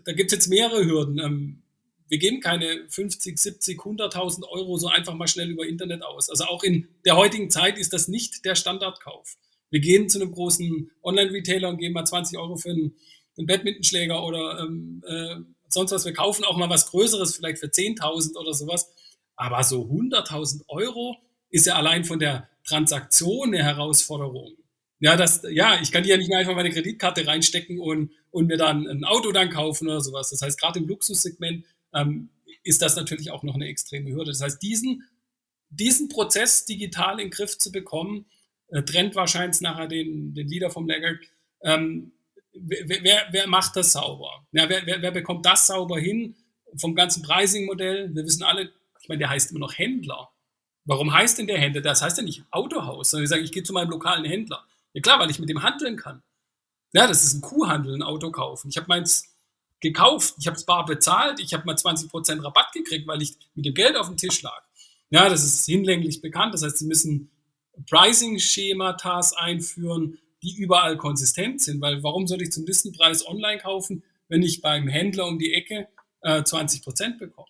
da 0.04 0.12
gibt 0.12 0.30
es 0.30 0.36
jetzt 0.36 0.48
mehrere 0.48 0.84
Hürden. 0.84 1.18
Ähm, 1.18 1.62
wir 2.06 2.18
geben 2.18 2.40
keine 2.40 2.86
50, 2.88 3.36
70, 3.36 3.80
100.000 3.80 4.44
Euro 4.48 4.78
so 4.78 4.86
einfach 4.86 5.14
mal 5.14 5.26
schnell 5.26 5.50
über 5.50 5.66
Internet 5.66 6.04
aus. 6.04 6.30
Also 6.30 6.44
auch 6.44 6.62
in 6.62 6.88
der 7.04 7.16
heutigen 7.16 7.50
Zeit 7.50 7.76
ist 7.76 7.92
das 7.92 8.06
nicht 8.06 8.44
der 8.44 8.54
Standardkauf. 8.54 9.36
Wir 9.70 9.80
gehen 9.80 10.08
zu 10.08 10.20
einem 10.20 10.30
großen 10.30 10.92
Online-Retailer 11.02 11.68
und 11.70 11.78
geben 11.78 11.94
mal 11.94 12.06
20 12.06 12.38
Euro 12.38 12.56
für 12.56 12.70
einen, 12.70 12.94
einen 13.36 13.48
Badmintonschläger 13.48 14.24
oder 14.24 14.60
ähm, 14.60 15.02
äh, 15.06 15.36
sonst 15.68 15.90
was. 15.90 16.04
Wir 16.04 16.14
kaufen 16.14 16.44
auch 16.44 16.56
mal 16.56 16.70
was 16.70 16.88
Größeres, 16.90 17.34
vielleicht 17.34 17.58
für 17.58 17.66
10.000 17.66 18.36
oder 18.36 18.54
sowas. 18.54 18.88
Aber 19.34 19.64
so 19.64 19.86
100.000 19.86 20.68
Euro 20.68 21.16
ist 21.50 21.66
ja 21.66 21.74
allein 21.74 22.04
von 22.04 22.20
der 22.20 22.48
Transaktion 22.64 23.48
eine 23.48 23.64
Herausforderung. 23.64 24.57
Ja, 25.00 25.16
das, 25.16 25.42
ja, 25.50 25.80
ich 25.80 25.92
kann 25.92 26.02
die 26.02 26.08
ja 26.08 26.16
nicht 26.16 26.28
mehr 26.28 26.38
einfach 26.38 26.56
meine 26.56 26.70
Kreditkarte 26.70 27.26
reinstecken 27.26 27.78
und, 27.78 28.10
und 28.30 28.46
mir 28.46 28.56
dann 28.56 28.86
ein 28.86 29.04
Auto 29.04 29.30
dann 29.30 29.50
kaufen 29.50 29.86
oder 29.88 30.00
sowas. 30.00 30.30
Das 30.30 30.42
heißt, 30.42 30.60
gerade 30.60 30.80
im 30.80 30.88
Luxussegment 30.88 31.64
ähm, 31.94 32.30
ist 32.64 32.82
das 32.82 32.96
natürlich 32.96 33.30
auch 33.30 33.44
noch 33.44 33.54
eine 33.54 33.68
extreme 33.68 34.10
Hürde. 34.10 34.32
Das 34.32 34.40
heißt, 34.40 34.60
diesen, 34.60 35.04
diesen 35.70 36.08
Prozess 36.08 36.64
digital 36.64 37.12
in 37.12 37.26
den 37.26 37.30
Griff 37.30 37.58
zu 37.58 37.70
bekommen, 37.70 38.26
äh, 38.68 38.82
trennt 38.82 39.14
wahrscheinlich 39.14 39.60
nachher 39.60 39.86
den, 39.86 40.34
den 40.34 40.48
Leader 40.48 40.70
vom 40.70 40.88
Laggard. 40.88 41.18
Ähm, 41.62 42.12
wer, 42.54 43.02
wer, 43.02 43.28
wer, 43.30 43.46
macht 43.46 43.76
das 43.76 43.92
sauber? 43.92 44.46
Ja, 44.52 44.68
wer, 44.68 44.84
wer, 44.84 45.00
wer 45.00 45.12
bekommt 45.12 45.46
das 45.46 45.68
sauber 45.68 45.98
hin 45.98 46.36
vom 46.76 46.96
ganzen 46.96 47.22
Pricing-Modell? 47.22 48.14
Wir 48.14 48.24
wissen 48.24 48.42
alle, 48.42 48.72
ich 49.00 49.08
meine, 49.08 49.20
der 49.20 49.30
heißt 49.30 49.50
immer 49.50 49.60
noch 49.60 49.78
Händler. 49.78 50.28
Warum 50.84 51.12
heißt 51.12 51.38
denn 51.38 51.46
der 51.46 51.58
Händler? 51.58 51.82
Das 51.82 52.02
heißt 52.02 52.18
ja 52.18 52.24
nicht 52.24 52.44
Autohaus, 52.50 53.10
sondern 53.10 53.24
ich 53.24 53.30
sage, 53.30 53.42
ich 53.42 53.52
gehe 53.52 53.62
zu 53.62 53.72
meinem 53.72 53.90
lokalen 53.90 54.24
Händler. 54.24 54.66
Ja 54.94 55.00
klar, 55.00 55.18
weil 55.20 55.30
ich 55.30 55.38
mit 55.38 55.48
dem 55.48 55.62
handeln 55.62 55.96
kann. 55.96 56.22
Ja, 56.92 57.06
das 57.06 57.24
ist 57.24 57.34
ein 57.34 57.40
Kuhhandel, 57.40 57.94
ein 57.94 58.02
Auto 58.02 58.30
kaufen. 58.30 58.68
Ich 58.70 58.76
habe 58.76 58.86
meins 58.88 59.24
gekauft, 59.80 60.34
ich 60.38 60.46
habe 60.46 60.56
es 60.56 60.64
bar 60.64 60.84
bezahlt, 60.84 61.38
ich 61.40 61.52
habe 61.54 61.64
mal 61.66 61.76
20% 61.76 62.42
Rabatt 62.42 62.72
gekriegt, 62.72 63.06
weil 63.06 63.22
ich 63.22 63.36
mit 63.54 63.66
dem 63.66 63.74
Geld 63.74 63.96
auf 63.96 64.08
dem 64.08 64.16
Tisch 64.16 64.42
lag. 64.42 64.62
Ja, 65.10 65.28
das 65.28 65.44
ist 65.44 65.66
hinlänglich 65.66 66.20
bekannt. 66.20 66.54
Das 66.54 66.62
heißt, 66.62 66.78
Sie 66.78 66.86
müssen 66.86 67.30
Pricing-Schematas 67.88 69.34
einführen, 69.34 70.18
die 70.42 70.56
überall 70.56 70.96
konsistent 70.96 71.62
sind. 71.62 71.80
Weil 71.80 72.02
warum 72.02 72.26
soll 72.26 72.42
ich 72.42 72.52
zum 72.52 72.66
Listenpreis 72.66 73.26
online 73.26 73.58
kaufen, 73.58 74.02
wenn 74.28 74.42
ich 74.42 74.60
beim 74.60 74.88
Händler 74.88 75.26
um 75.26 75.38
die 75.38 75.54
Ecke 75.54 75.88
äh, 76.22 76.40
20% 76.40 77.18
bekomme? 77.18 77.48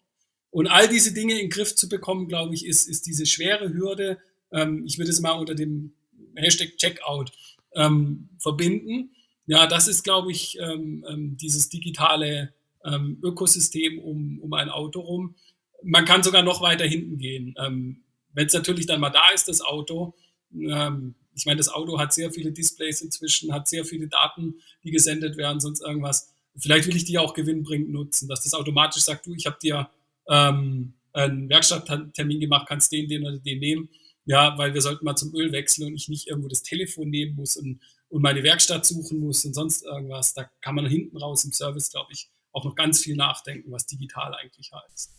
Und 0.51 0.67
all 0.67 0.89
diese 0.89 1.13
Dinge 1.13 1.35
in 1.35 1.41
den 1.41 1.51
Griff 1.51 1.75
zu 1.75 1.89
bekommen, 1.89 2.29
glaube 2.29 2.55
ich, 2.55 2.65
ist, 2.65 2.89
ist 2.89 3.07
diese 3.07 3.27
schwere 3.27 3.73
Hürde. 3.73 4.19
Ähm, 4.53 4.85
ich 4.87 4.99
würde 4.99 5.11
es 5.11 5.21
mal 5.21 5.33
unter 5.33 5.55
dem 5.55 5.95
Hashtag 6.39 6.77
Checkout 6.77 7.33
ähm, 7.75 8.29
verbinden. 8.39 9.11
Ja, 9.47 9.67
das 9.67 9.89
ist, 9.89 10.05
glaube 10.05 10.31
ich, 10.31 10.59
ähm, 10.61 11.05
ähm, 11.09 11.37
dieses 11.37 11.69
digitale 11.69 12.53
ähm, 12.85 13.19
Ökosystem 13.23 13.99
um, 13.99 14.39
um 14.41 14.53
ein 14.53 14.69
Auto 14.69 15.01
rum. 15.01 15.37
Man 15.83 16.05
kann 16.05 16.23
sogar 16.23 16.43
noch 16.43 16.61
weiter 16.61 16.85
hinten 16.85 17.19
gehen. 17.19 17.55
Ähm, 17.59 18.03
Wenn 18.33 18.47
es 18.47 18.53
natürlich 18.53 18.87
dann 18.87 19.01
mal 19.01 19.11
da 19.11 19.31
ist, 19.35 19.49
das 19.49 19.61
Auto, 19.61 20.15
ähm, 20.53 21.15
ich 21.35 21.47
meine, 21.47 21.57
das 21.57 21.69
Auto 21.69 21.99
hat 21.99 22.13
sehr 22.13 22.31
viele 22.31 22.53
Displays 22.53 23.01
inzwischen, 23.01 23.53
hat 23.53 23.69
sehr 23.69 23.85
viele 23.85 24.09
Daten, 24.09 24.57
die 24.83 24.91
gesendet 24.91 25.37
werden, 25.37 25.61
sonst 25.61 25.81
irgendwas. 25.81 26.33
Vielleicht 26.57 26.89
will 26.89 26.97
ich 26.97 27.05
die 27.05 27.19
auch 27.19 27.33
gewinnbringend 27.33 27.91
nutzen, 27.91 28.29
dass 28.29 28.43
das 28.43 28.55
automatisch 28.55 29.05
sagt, 29.05 29.27
du, 29.27 29.35
ich 29.35 29.47
habe 29.47 29.57
dir 29.63 29.89
einen 30.27 31.49
Werkstatttermin 31.49 32.41
gemacht, 32.41 32.67
kannst 32.69 32.93
den, 32.93 33.09
den 33.09 33.25
oder 33.25 33.39
den 33.39 33.61
nehmen 33.61 33.89
ja, 34.29 34.59
weil 34.59 34.75
wir 34.75 34.83
sollten 34.83 35.07
mal 35.07 35.17
zum 35.17 35.35
Öl 35.35 35.53
wechseln 35.53 35.87
und 35.87 35.95
ich 35.95 36.09
nicht 36.09 36.29
irgendwo 36.29 36.49
das 36.49 36.63
Telefon 36.63 37.09
nehmen 37.09 37.35
muss 37.35 37.57
und, 37.57 37.81
und 38.11 38.23
meine 38.23 38.43
Werkstatt 38.43 38.85
suchen 38.85 39.21
muss 39.21 39.43
und 39.47 39.55
sonst 39.55 39.83
irgendwas. 39.85 40.35
Da 40.35 40.51
kann 40.61 40.75
man 40.75 40.87
hinten 40.87 41.17
raus 41.17 41.45
im 41.45 41.53
Service, 41.53 41.91
glaube 41.91 42.13
ich, 42.13 42.31
auch 42.53 42.65
noch 42.67 42.75
ganz 42.75 43.03
viel 43.03 43.17
nachdenken, 43.17 43.73
was 43.73 43.87
digital 43.87 44.35
eigentlich 44.35 44.71
heißt. 44.71 45.15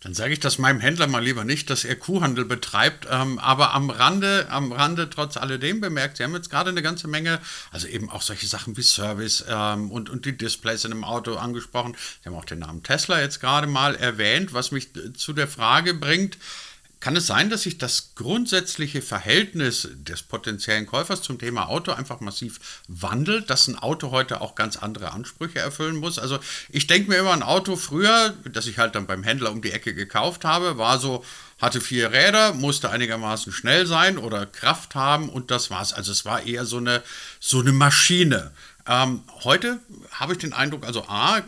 Dann 0.00 0.12
sage 0.12 0.34
ich 0.34 0.40
das 0.40 0.58
meinem 0.58 0.80
Händler 0.80 1.06
mal 1.06 1.24
lieber 1.24 1.44
nicht, 1.44 1.70
dass 1.70 1.84
er 1.84 1.96
Kuhhandel 1.96 2.44
betreibt, 2.44 3.06
ähm, 3.10 3.38
aber 3.38 3.72
am 3.72 3.88
Rande, 3.88 4.48
am 4.50 4.72
Rande 4.72 5.08
trotz 5.08 5.38
alledem 5.38 5.80
bemerkt, 5.80 6.18
Sie 6.18 6.24
haben 6.24 6.34
jetzt 6.34 6.50
gerade 6.50 6.68
eine 6.68 6.82
ganze 6.82 7.08
Menge, 7.08 7.40
also 7.70 7.86
eben 7.86 8.10
auch 8.10 8.20
solche 8.20 8.46
Sachen 8.46 8.76
wie 8.76 8.82
Service 8.82 9.44
ähm, 9.48 9.90
und, 9.90 10.10
und 10.10 10.26
die 10.26 10.36
Displays 10.36 10.84
in 10.84 10.92
einem 10.92 11.04
Auto 11.04 11.36
angesprochen. 11.36 11.96
Sie 12.22 12.28
haben 12.28 12.36
auch 12.36 12.44
den 12.44 12.58
Namen 12.58 12.82
Tesla 12.82 13.18
jetzt 13.18 13.40
gerade 13.40 13.66
mal 13.66 13.94
erwähnt, 13.94 14.52
was 14.52 14.72
mich 14.72 14.88
zu 15.14 15.32
der 15.32 15.48
Frage 15.48 15.94
bringt, 15.94 16.36
kann 17.02 17.16
es 17.16 17.26
sein, 17.26 17.50
dass 17.50 17.62
sich 17.62 17.78
das 17.78 18.14
grundsätzliche 18.14 19.02
Verhältnis 19.02 19.88
des 19.92 20.22
potenziellen 20.22 20.86
Käufers 20.86 21.20
zum 21.20 21.36
Thema 21.36 21.68
Auto 21.68 21.90
einfach 21.90 22.20
massiv 22.20 22.60
wandelt, 22.86 23.50
dass 23.50 23.66
ein 23.66 23.76
Auto 23.76 24.12
heute 24.12 24.40
auch 24.40 24.54
ganz 24.54 24.76
andere 24.76 25.10
Ansprüche 25.10 25.58
erfüllen 25.58 25.96
muss? 25.96 26.20
Also 26.20 26.38
ich 26.68 26.86
denke 26.86 27.10
mir 27.10 27.16
immer, 27.16 27.32
ein 27.32 27.42
Auto 27.42 27.74
früher, 27.74 28.34
das 28.44 28.68
ich 28.68 28.78
halt 28.78 28.94
dann 28.94 29.08
beim 29.08 29.24
Händler 29.24 29.50
um 29.50 29.62
die 29.62 29.72
Ecke 29.72 29.94
gekauft 29.94 30.44
habe, 30.44 30.78
war 30.78 31.00
so, 31.00 31.24
hatte 31.60 31.80
vier 31.80 32.12
Räder, 32.12 32.54
musste 32.54 32.90
einigermaßen 32.90 33.52
schnell 33.52 33.84
sein 33.88 34.16
oder 34.16 34.46
Kraft 34.46 34.94
haben 34.94 35.28
und 35.28 35.50
das 35.50 35.70
war's. 35.70 35.92
Also 35.92 36.12
es 36.12 36.24
war 36.24 36.46
eher 36.46 36.66
so 36.66 36.76
eine, 36.76 37.02
so 37.40 37.58
eine 37.58 37.72
Maschine. 37.72 38.52
Ähm, 38.86 39.24
heute 39.42 39.80
habe 40.12 40.34
ich 40.34 40.38
den 40.38 40.52
Eindruck, 40.52 40.86
also 40.86 41.04
A, 41.08 41.40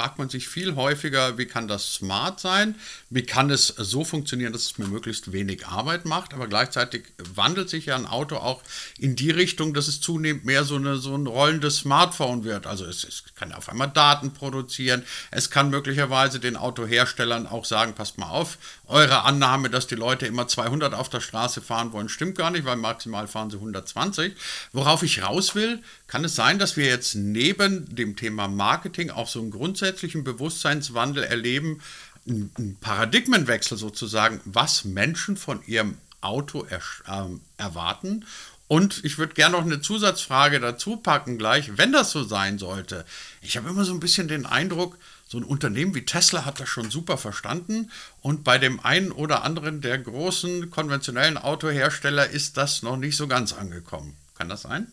fragt 0.00 0.18
man 0.18 0.30
sich 0.30 0.48
viel 0.48 0.76
häufiger, 0.76 1.36
wie 1.36 1.44
kann 1.44 1.68
das 1.68 1.92
smart 1.92 2.40
sein? 2.40 2.74
Wie 3.10 3.20
kann 3.20 3.50
es 3.50 3.66
so 3.66 4.02
funktionieren, 4.02 4.54
dass 4.54 4.62
es 4.62 4.78
mir 4.78 4.86
möglichst 4.86 5.30
wenig 5.32 5.66
Arbeit 5.66 6.06
macht? 6.06 6.32
Aber 6.32 6.48
gleichzeitig 6.48 7.04
wandelt 7.18 7.68
sich 7.68 7.84
ja 7.84 7.96
ein 7.96 8.06
Auto 8.06 8.36
auch 8.36 8.62
in 8.98 9.14
die 9.14 9.30
Richtung, 9.30 9.74
dass 9.74 9.88
es 9.88 10.00
zunehmend 10.00 10.46
mehr 10.46 10.64
so, 10.64 10.76
eine, 10.76 10.96
so 10.96 11.14
ein 11.14 11.26
rollendes 11.26 11.76
Smartphone 11.76 12.44
wird. 12.44 12.66
Also 12.66 12.86
es, 12.86 13.04
es 13.04 13.24
kann 13.34 13.52
auf 13.52 13.68
einmal 13.68 13.90
Daten 13.90 14.32
produzieren. 14.32 15.04
Es 15.30 15.50
kann 15.50 15.68
möglicherweise 15.68 16.40
den 16.40 16.56
Autoherstellern 16.56 17.46
auch 17.46 17.66
sagen, 17.66 17.92
passt 17.92 18.16
mal 18.16 18.30
auf, 18.30 18.56
eure 18.86 19.24
Annahme, 19.24 19.68
dass 19.68 19.86
die 19.86 19.96
Leute 19.96 20.26
immer 20.26 20.48
200 20.48 20.94
auf 20.94 21.10
der 21.10 21.20
Straße 21.20 21.60
fahren 21.60 21.92
wollen, 21.92 22.08
stimmt 22.08 22.38
gar 22.38 22.50
nicht, 22.50 22.64
weil 22.64 22.76
maximal 22.76 23.28
fahren 23.28 23.50
sie 23.50 23.56
120. 23.56 24.34
Worauf 24.72 25.02
ich 25.02 25.22
raus 25.22 25.54
will, 25.54 25.82
kann 26.06 26.24
es 26.24 26.34
sein, 26.34 26.58
dass 26.58 26.78
wir 26.78 26.86
jetzt 26.86 27.14
neben 27.14 27.94
dem 27.94 28.16
Thema 28.16 28.48
Marketing 28.48 29.10
auch 29.10 29.28
so 29.28 29.40
einen 29.40 29.50
grundsätzlichen 29.90 30.24
Bewusstseinswandel 30.24 31.24
erleben, 31.24 31.80
einen 32.26 32.76
Paradigmenwechsel 32.80 33.76
sozusagen, 33.76 34.40
was 34.44 34.84
Menschen 34.84 35.36
von 35.36 35.62
ihrem 35.66 35.98
Auto 36.20 36.64
er, 36.68 36.80
äh, 37.06 37.28
erwarten 37.56 38.26
Und 38.68 39.04
ich 39.04 39.18
würde 39.18 39.34
gerne 39.34 39.56
noch 39.56 39.64
eine 39.64 39.80
Zusatzfrage 39.80 40.60
dazu 40.60 40.96
packen 40.96 41.38
gleich, 41.38 41.76
wenn 41.76 41.90
das 41.90 42.12
so 42.12 42.22
sein 42.22 42.58
sollte. 42.58 43.04
Ich 43.42 43.56
habe 43.56 43.68
immer 43.68 43.84
so 43.84 43.92
ein 43.92 43.98
bisschen 43.98 44.28
den 44.28 44.46
Eindruck, 44.46 44.96
so 45.26 45.38
ein 45.38 45.44
Unternehmen 45.44 45.94
wie 45.94 46.04
Tesla 46.04 46.44
hat 46.44 46.60
das 46.60 46.68
schon 46.68 46.88
super 46.90 47.18
verstanden 47.18 47.90
und 48.20 48.44
bei 48.44 48.58
dem 48.58 48.78
einen 48.78 49.10
oder 49.10 49.42
anderen 49.42 49.80
der 49.80 49.98
großen 49.98 50.70
konventionellen 50.70 51.36
Autohersteller 51.36 52.30
ist 52.30 52.56
das 52.56 52.82
noch 52.82 52.96
nicht 52.96 53.16
so 53.16 53.26
ganz 53.26 53.52
angekommen. 53.52 54.16
Kann 54.36 54.48
das 54.48 54.62
sein? 54.62 54.92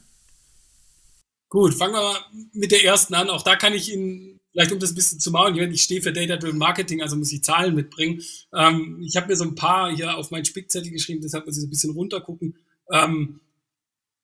Gut, 1.49 1.75
fangen 1.75 1.93
wir 1.93 2.01
mal 2.01 2.19
mit 2.53 2.71
der 2.71 2.83
ersten 2.83 3.13
an. 3.13 3.29
Auch 3.29 3.43
da 3.43 3.55
kann 3.55 3.73
ich 3.73 3.91
Ihnen, 3.91 4.36
vielleicht 4.57 4.71
um 4.71 4.79
das 4.79 4.91
ein 4.91 4.95
bisschen 4.95 5.19
zu 5.19 5.29
machen, 5.29 5.55
ich 5.71 5.83
stehe 5.83 6.01
für 6.01 6.11
Data-Driven 6.11 6.57
Marketing, 6.57 7.03
also 7.03 7.15
muss 7.15 7.31
ich 7.31 7.43
Zahlen 7.43 7.75
mitbringen. 7.75 8.23
Ähm, 8.51 9.03
ich 9.05 9.15
habe 9.15 9.27
mir 9.27 9.35
so 9.35 9.43
ein 9.43 9.53
paar 9.53 9.95
hier 9.95 10.17
auf 10.17 10.31
meinen 10.31 10.45
Spickzettel 10.45 10.89
geschrieben, 10.89 11.21
deshalb 11.21 11.45
muss 11.45 11.57
ich 11.57 11.61
so 11.61 11.67
ein 11.67 11.69
bisschen 11.69 11.91
runtergucken. 11.91 12.57
Ähm, 12.91 13.39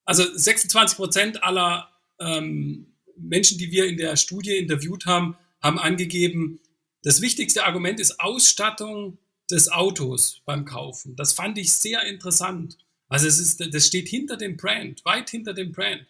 also 0.05 0.23
26 0.23 0.97
Prozent 0.97 1.43
aller 1.43 1.87
ähm, 2.19 2.87
Menschen, 3.15 3.59
die 3.59 3.69
wir 3.69 3.85
in 3.85 3.97
der 3.97 4.15
Studie 4.15 4.57
interviewt 4.57 5.05
haben, 5.05 5.37
haben 5.61 5.77
angegeben, 5.77 6.59
das 7.03 7.21
wichtigste 7.21 7.65
Argument 7.65 7.99
ist 7.99 8.19
Ausstattung 8.19 9.19
des 9.51 9.71
Autos 9.71 10.41
beim 10.45 10.65
Kaufen. 10.65 11.15
Das 11.15 11.33
fand 11.33 11.59
ich 11.59 11.71
sehr 11.73 12.05
interessant. 12.05 12.79
Also 13.07 13.27
es 13.27 13.37
ist, 13.37 13.63
das 13.71 13.85
steht 13.85 14.07
hinter 14.09 14.37
dem 14.37 14.57
Brand, 14.57 15.05
weit 15.05 15.29
hinter 15.29 15.53
dem 15.53 15.73
Brand. 15.73 16.07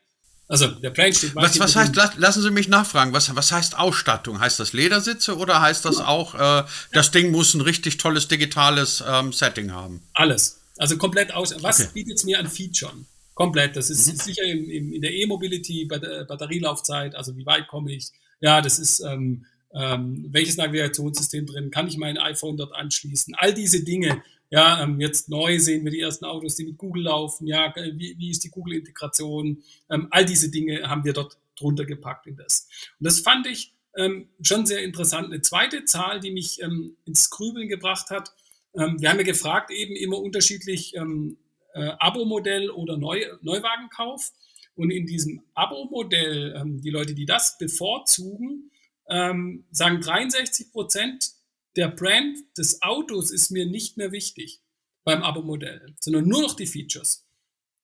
Also 0.48 0.68
der 0.68 0.90
Brand 0.90 1.16
steht 1.16 1.36
was, 1.36 1.58
was 1.58 1.76
heißt, 1.76 1.96
dem 1.96 2.10
lassen 2.18 2.42
Sie 2.42 2.52
mich 2.52 2.68
nachfragen, 2.68 3.14
was, 3.14 3.34
was 3.36 3.52
heißt 3.52 3.78
Ausstattung? 3.78 4.40
Heißt 4.40 4.60
das 4.60 4.74
Ledersitze 4.74 5.38
oder 5.38 5.62
heißt 5.62 5.86
das 5.86 6.00
auch, 6.00 6.36
äh, 6.36 6.64
das 6.92 7.12
Ding 7.12 7.32
muss 7.32 7.54
ein 7.54 7.62
richtig 7.62 7.98
tolles 7.98 8.28
digitales 8.28 9.04
ähm, 9.08 9.32
Setting 9.32 9.72
haben? 9.72 10.02
Alles. 10.14 10.60
Also 10.78 10.98
komplett 10.98 11.34
aus. 11.34 11.56
Was 11.64 11.80
okay. 11.80 11.90
bietet 11.94 12.18
es 12.18 12.24
mir 12.26 12.40
an 12.40 12.48
Features? 12.48 12.92
Komplett. 13.36 13.76
Das 13.76 13.90
ist 13.90 14.06
mhm. 14.06 14.18
sicher 14.18 14.44
in, 14.44 14.70
in, 14.70 14.94
in 14.94 15.02
der 15.02 15.14
E-Mobility, 15.14 15.86
bei 15.86 15.98
der 15.98 16.26
Batterielaufzeit, 16.26 17.16
also 17.16 17.36
wie 17.36 17.46
weit 17.46 17.68
komme 17.68 17.92
ich. 17.94 18.10
Ja, 18.42 18.62
das 18.62 18.80
ist, 18.80 19.00
ähm, 19.00 19.46
ähm, 19.74 20.26
welches 20.30 20.58
Navigationssystem 20.58 21.46
drin, 21.46 21.72
kann 21.72 21.88
ich 21.88 21.98
mein 21.98 22.18
iPhone 22.18 22.58
dort 22.58 22.74
anschließen, 22.74 23.34
all 23.38 23.54
diese 23.54 23.84
Dinge. 23.84 24.22
Ja, 24.54 24.84
ähm, 24.84 25.02
jetzt 25.02 25.30
neu 25.30 25.58
sehen 25.58 25.84
wir 25.84 25.92
die 25.92 26.02
ersten 26.02 26.26
Autos, 26.26 26.56
die 26.56 26.66
mit 26.66 26.78
Google 26.78 27.06
laufen. 27.06 27.48
Ja, 27.48 27.74
wie, 27.76 28.16
wie 28.20 28.30
ist 28.30 28.44
die 28.44 28.52
Google-Integration? 28.52 29.64
Ähm, 29.90 30.08
all 30.12 30.26
diese 30.26 30.52
Dinge 30.52 30.88
haben 30.88 31.04
wir 31.04 31.14
dort 31.14 31.40
drunter 31.56 31.86
gepackt 31.86 32.28
in 32.28 32.36
das. 32.36 32.68
Und 33.00 33.08
das 33.08 33.22
fand 33.22 33.48
ich 33.48 33.74
ähm, 33.98 34.30
schon 34.44 34.68
sehr 34.68 34.84
interessant. 34.84 35.32
Eine 35.32 35.42
zweite 35.42 35.86
Zahl, 35.86 36.20
die 36.20 36.30
mich 36.30 36.62
ähm, 36.62 36.96
ins 37.04 37.32
Grübeln 37.32 37.68
gebracht 37.68 38.12
hat, 38.12 38.32
ähm, 38.78 39.02
wir 39.02 39.10
haben 39.10 39.18
ja 39.18 39.24
gefragt, 39.24 39.72
eben 39.72 39.96
immer 39.96 40.20
unterschiedlich 40.20 40.96
ähm, 40.96 41.38
äh, 41.74 41.90
Abo-Modell 41.98 42.70
oder 42.70 42.96
Neu 42.96 43.26
Neuwagenkauf. 43.42 44.34
Und 44.76 44.92
in 44.92 45.08
diesem 45.08 45.42
Abo-Modell, 45.56 46.56
ähm, 46.62 46.80
die 46.80 46.92
Leute, 46.92 47.16
die 47.16 47.26
das 47.26 47.58
bevorzugen, 47.58 48.70
ähm, 49.10 49.66
sagen 49.72 50.00
63 50.00 50.72
Prozent, 50.72 51.32
der 51.76 51.88
Brand 51.90 52.38
des 52.58 52.82
Autos 52.82 53.32
ist 53.32 53.52
mir 53.52 53.66
nicht 53.66 53.98
mehr 53.98 54.12
wichtig 54.12 54.62
beim 55.04 55.24
Abo-Modell, 55.24 55.96
sondern 56.00 56.28
nur 56.28 56.42
noch 56.42 56.56
die 56.56 56.68
Features. 56.68 57.26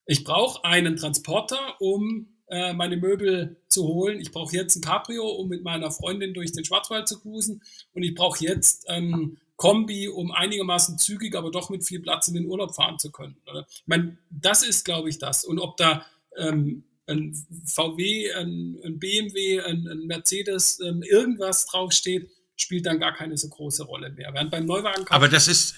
Ich 0.06 0.24
brauche 0.24 0.64
einen 0.64 0.96
Transporter, 0.96 1.80
um 1.80 2.40
äh, 2.48 2.74
meine 2.74 2.98
Möbel 2.98 3.58
zu 3.68 3.88
holen. 3.88 4.20
Ich 4.20 4.32
brauche 4.32 4.56
jetzt 4.56 4.76
ein 4.76 4.82
Cabrio, 4.82 5.28
um 5.28 5.50
mit 5.50 5.64
meiner 5.64 5.92
Freundin 5.92 6.34
durch 6.34 6.52
den 6.52 6.66
Schwarzwald 6.66 7.08
zu 7.08 7.20
cruisen. 7.20 7.62
Und 7.94 8.04
ich 8.04 8.16
brauche 8.16 8.44
jetzt 8.44 8.86
ähm, 8.88 9.38
Kombi, 9.56 10.08
um 10.08 10.32
einigermaßen 10.32 10.98
zügig, 10.98 11.36
aber 11.36 11.52
doch 11.52 11.70
mit 11.70 11.86
viel 11.86 12.00
Platz 12.00 12.28
in 12.28 12.34
den 12.34 12.46
Urlaub 12.46 12.74
fahren 12.74 12.98
zu 12.98 13.12
können. 13.12 13.38
Oder? 13.46 13.68
Ich 13.70 13.84
meine, 13.86 14.18
das 14.32 14.64
ist, 14.64 14.84
glaube 14.84 15.10
ich, 15.10 15.20
das. 15.20 15.46
Und 15.46 15.60
ob 15.60 15.78
da 15.78 16.06
ähm, 16.38 16.86
ein 17.06 17.36
VW, 17.66 18.32
ein, 18.34 18.80
ein 18.84 19.00
BMW, 19.00 19.62
ein, 19.62 19.88
ein 19.88 20.08
Mercedes, 20.08 20.80
ähm, 20.80 21.04
irgendwas 21.04 21.68
draufsteht, 21.68 22.30
spielt 22.62 22.86
dann 22.86 23.00
gar 23.00 23.14
keine 23.14 23.38
so 23.38 23.48
große 23.48 23.84
Rolle 23.84 24.10
mehr. 24.12 24.34
Während 24.34 24.52
beim 24.52 24.66
Neuwagen 24.66 25.06
Aber 25.10 25.30
das 25.30 25.48
ist, 25.48 25.76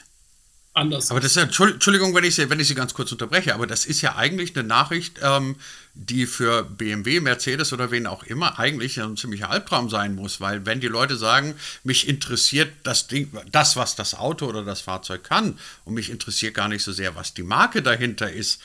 anders. 0.74 1.12
Aber 1.12 1.20
das 1.20 1.32
ist 1.32 1.36
ja, 1.36 1.44
Entschuldigung, 1.44 2.16
wenn 2.16 2.24
ich, 2.24 2.36
Sie, 2.36 2.50
wenn 2.50 2.60
ich 2.60 2.68
Sie 2.68 2.76
ganz 2.76 2.94
kurz 2.94 3.12
unterbreche, 3.12 3.54
aber 3.54 3.68
das 3.68 3.86
ist 3.86 4.02
ja 4.02 4.16
eigentlich 4.16 4.56
eine 4.56 4.68
Nachricht, 4.68 5.20
ähm, 5.22 5.56
die 5.94 6.26
für 6.26 6.64
BMW, 6.64 7.20
Mercedes 7.20 7.74
oder 7.74 7.92
wen 7.92 8.08
auch 8.08 8.24
immer 8.24 8.58
eigentlich 8.58 9.00
ein 9.00 9.18
ziemlicher 9.18 9.50
Albtraum 9.50 9.90
sein 9.90 10.16
muss, 10.16 10.42
weil 10.42 10.66
wenn 10.66 10.80
die 10.80 10.88
Leute 10.88 11.18
sagen, 11.18 11.56
mich 11.84 12.08
interessiert 12.08 12.72
das 12.84 13.08
Ding, 13.08 13.32
das, 13.52 13.76
was 13.76 13.96
das 13.96 14.16
Auto 14.16 14.48
oder 14.48 14.64
das 14.64 14.82
Fahrzeug 14.82 15.24
kann 15.24 15.60
und 15.86 15.94
mich 15.94 16.10
interessiert 16.10 16.56
gar 16.56 16.68
nicht 16.68 16.84
so 16.84 16.92
sehr, 16.92 17.16
was 17.16 17.34
die 17.34 17.44
Marke 17.44 17.82
dahinter 17.82 18.32
ist, 18.32 18.62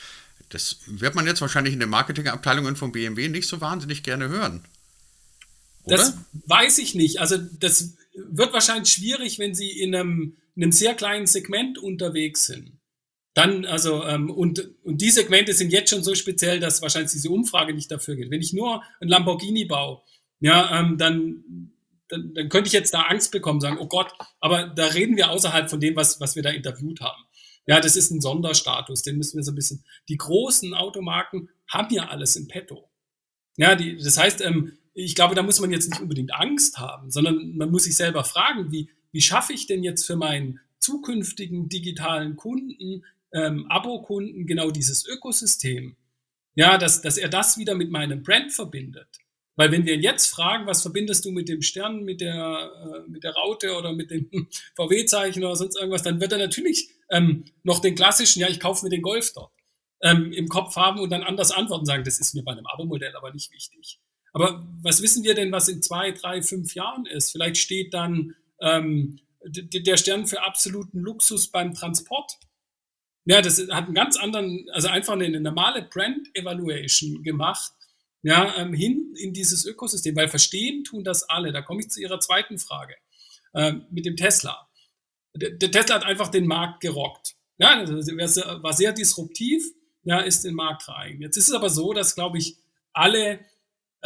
das 0.49 0.77
wird 0.85 1.13
man 1.13 1.27
jetzt 1.27 1.41
wahrscheinlich 1.41 1.73
in 1.73 1.81
den 1.81 1.89
Marketingabteilungen 1.89 2.77
von 2.77 2.93
BMW 2.93 3.27
nicht 3.27 3.47
so 3.47 3.59
wahnsinnig 3.59 4.01
gerne 4.03 4.29
hören. 4.29 4.63
Oder? 5.83 5.97
Das 5.97 6.13
weiß 6.45 6.77
ich 6.79 6.95
nicht. 6.95 7.19
Also 7.19 7.37
das 7.37 7.93
wird 8.29 8.53
wahrscheinlich 8.53 8.91
schwierig, 8.91 9.39
wenn 9.39 9.53
Sie 9.53 9.69
in 9.69 9.95
einem 9.95 10.37
in 10.57 10.63
einem 10.63 10.71
sehr 10.71 10.95
kleinen 10.95 11.27
Segment 11.27 11.77
unterwegs 11.77 12.47
sind, 12.47 12.71
dann, 13.35 13.65
also, 13.65 14.03
ähm, 14.05 14.31
und, 14.31 14.71
und 14.83 14.99
die 14.99 15.11
Segmente 15.11 15.53
sind 15.53 15.71
jetzt 15.71 15.91
schon 15.91 16.03
so 16.03 16.15
speziell, 16.15 16.59
dass 16.59 16.81
wahrscheinlich 16.81 17.11
diese 17.11 17.29
Umfrage 17.29 17.75
nicht 17.75 17.91
dafür 17.91 18.15
geht. 18.15 18.31
Wenn 18.31 18.41
ich 18.41 18.53
nur 18.53 18.81
ein 18.99 19.07
Lamborghini 19.07 19.65
baue, 19.65 20.01
ja, 20.39 20.79
ähm, 20.79 20.97
dann, 20.97 21.71
dann, 22.07 22.33
dann 22.33 22.49
könnte 22.49 22.69
ich 22.69 22.73
jetzt 22.73 22.95
da 22.95 23.01
Angst 23.01 23.31
bekommen, 23.31 23.61
sagen, 23.61 23.77
oh 23.79 23.87
Gott, 23.87 24.11
aber 24.39 24.65
da 24.69 24.87
reden 24.87 25.15
wir 25.15 25.29
außerhalb 25.29 25.69
von 25.69 25.79
dem, 25.79 25.95
was, 25.95 26.19
was 26.19 26.35
wir 26.35 26.41
da 26.41 26.49
interviewt 26.49 27.01
haben. 27.01 27.21
Ja, 27.67 27.79
das 27.79 27.95
ist 27.95 28.09
ein 28.09 28.21
Sonderstatus, 28.21 29.03
den 29.03 29.17
müssen 29.17 29.37
wir 29.37 29.43
so 29.43 29.51
ein 29.51 29.55
bisschen. 29.55 29.85
Die 30.09 30.17
großen 30.17 30.73
Automarken 30.73 31.49
haben 31.67 31.93
ja 31.93 32.07
alles 32.07 32.35
im 32.35 32.47
Petto. 32.47 32.89
Ja, 33.57 33.75
die, 33.75 33.97
das 33.97 34.17
heißt, 34.17 34.41
ähm, 34.41 34.76
ich 34.99 35.13
glaube, 35.13 35.35
da 35.35 35.43
muss 35.43 35.59
man 35.59 35.71
jetzt 35.71 35.89
nicht 35.89 36.01
unbedingt 36.01 36.33
Angst 36.33 36.79
haben, 36.79 37.11
sondern 37.11 37.55
man 37.55 37.69
muss 37.69 37.83
sich 37.83 37.95
selber 37.95 38.23
fragen, 38.23 38.71
wie, 38.71 38.89
wie 39.11 39.21
schaffe 39.21 39.53
ich 39.53 39.67
denn 39.67 39.83
jetzt 39.83 40.05
für 40.05 40.15
meinen 40.15 40.59
zukünftigen 40.79 41.69
digitalen 41.69 42.35
Kunden, 42.35 43.03
ähm, 43.31 43.67
Abo-Kunden 43.69 44.47
genau 44.47 44.71
dieses 44.71 45.05
Ökosystem? 45.05 45.95
Ja, 46.55 46.79
dass, 46.79 47.03
dass 47.03 47.17
er 47.17 47.29
das 47.29 47.59
wieder 47.59 47.75
mit 47.75 47.91
meinem 47.91 48.23
Brand 48.23 48.51
verbindet. 48.51 49.07
Weil 49.55 49.71
wenn 49.71 49.85
wir 49.85 49.97
jetzt 49.97 50.27
fragen, 50.27 50.65
was 50.65 50.81
verbindest 50.81 51.25
du 51.25 51.31
mit 51.31 51.47
dem 51.47 51.61
Stern, 51.61 52.03
mit 52.03 52.19
der, 52.19 52.71
äh, 53.05 53.09
mit 53.09 53.23
der 53.23 53.33
Raute 53.33 53.75
oder 53.77 53.93
mit 53.93 54.09
dem 54.09 54.27
VW-Zeichen 54.75 55.43
oder 55.43 55.55
sonst 55.55 55.77
irgendwas, 55.77 56.01
dann 56.01 56.19
wird 56.19 56.31
er 56.31 56.39
natürlich 56.39 56.89
ähm, 57.11 57.45
noch 57.61 57.81
den 57.81 57.93
klassischen, 57.93 58.39
ja, 58.39 58.49
ich 58.49 58.59
kaufe 58.59 58.83
mir 58.83 58.89
den 58.89 59.03
Golf 59.03 59.31
dort, 59.33 59.51
ähm, 60.01 60.31
im 60.31 60.47
Kopf 60.47 60.75
haben 60.75 60.99
und 60.99 61.11
dann 61.11 61.21
anders 61.21 61.51
antworten 61.51 61.85
sagen, 61.85 62.03
das 62.03 62.19
ist 62.19 62.33
mir 62.33 62.43
bei 62.43 62.53
einem 62.53 62.65
Abo-Modell 62.65 63.15
aber 63.15 63.31
nicht 63.31 63.51
wichtig. 63.51 63.99
Aber 64.37 64.67
was 64.83 65.01
wissen 65.01 65.23
wir 65.23 65.33
denn, 65.33 65.51
was 65.51 65.67
in 65.67 65.81
zwei, 65.81 66.11
drei, 66.11 66.43
fünf 66.43 66.75
Jahren 66.75 67.07
ist? 67.07 67.31
Vielleicht 67.31 67.57
steht 67.57 67.91
dann 67.91 68.35
ähm, 68.61 69.19
der 69.43 69.97
Stern 69.97 70.27
für 70.27 70.43
absoluten 70.43 70.99
Luxus 70.99 71.47
beim 71.47 71.73
Transport. 71.73 72.33
Ja, 73.25 73.41
das 73.41 73.59
hat 73.59 73.85
einen 73.85 73.95
ganz 73.95 74.15
anderen, 74.15 74.67
also 74.73 74.89
einfach 74.89 75.13
eine 75.13 75.39
normale 75.39 75.81
Brand 75.81 76.27
Evaluation 76.35 77.23
gemacht, 77.23 77.71
ja, 78.21 78.55
ähm, 78.57 78.75
hin 78.75 79.15
in 79.17 79.33
dieses 79.33 79.65
Ökosystem, 79.65 80.15
weil 80.15 80.27
verstehen 80.27 80.83
tun 80.83 81.03
das 81.03 81.23
alle. 81.23 81.51
Da 81.51 81.63
komme 81.63 81.81
ich 81.81 81.89
zu 81.89 81.99
Ihrer 81.99 82.19
zweiten 82.19 82.59
Frage 82.59 82.93
ähm, 83.55 83.87
mit 83.89 84.05
dem 84.05 84.17
Tesla. 84.17 84.69
Der, 85.35 85.49
der, 85.49 85.71
Tesla 85.71 85.95
hat 85.95 86.05
einfach 86.05 86.29
den 86.29 86.45
Markt 86.45 86.81
gerockt. 86.81 87.33
Ja, 87.57 87.83
das 87.83 88.07
war 88.07 88.73
sehr 88.73 88.93
disruptiv, 88.93 89.63
ja, 90.03 90.19
ist 90.19 90.45
in 90.45 90.51
den 90.51 90.57
Markt 90.57 90.87
rein. 90.89 91.21
Jetzt 91.21 91.37
ist 91.37 91.47
es 91.47 91.55
aber 91.55 91.71
so, 91.71 91.91
dass, 91.93 92.13
glaube 92.13 92.37
ich, 92.37 92.57
alle 92.93 93.39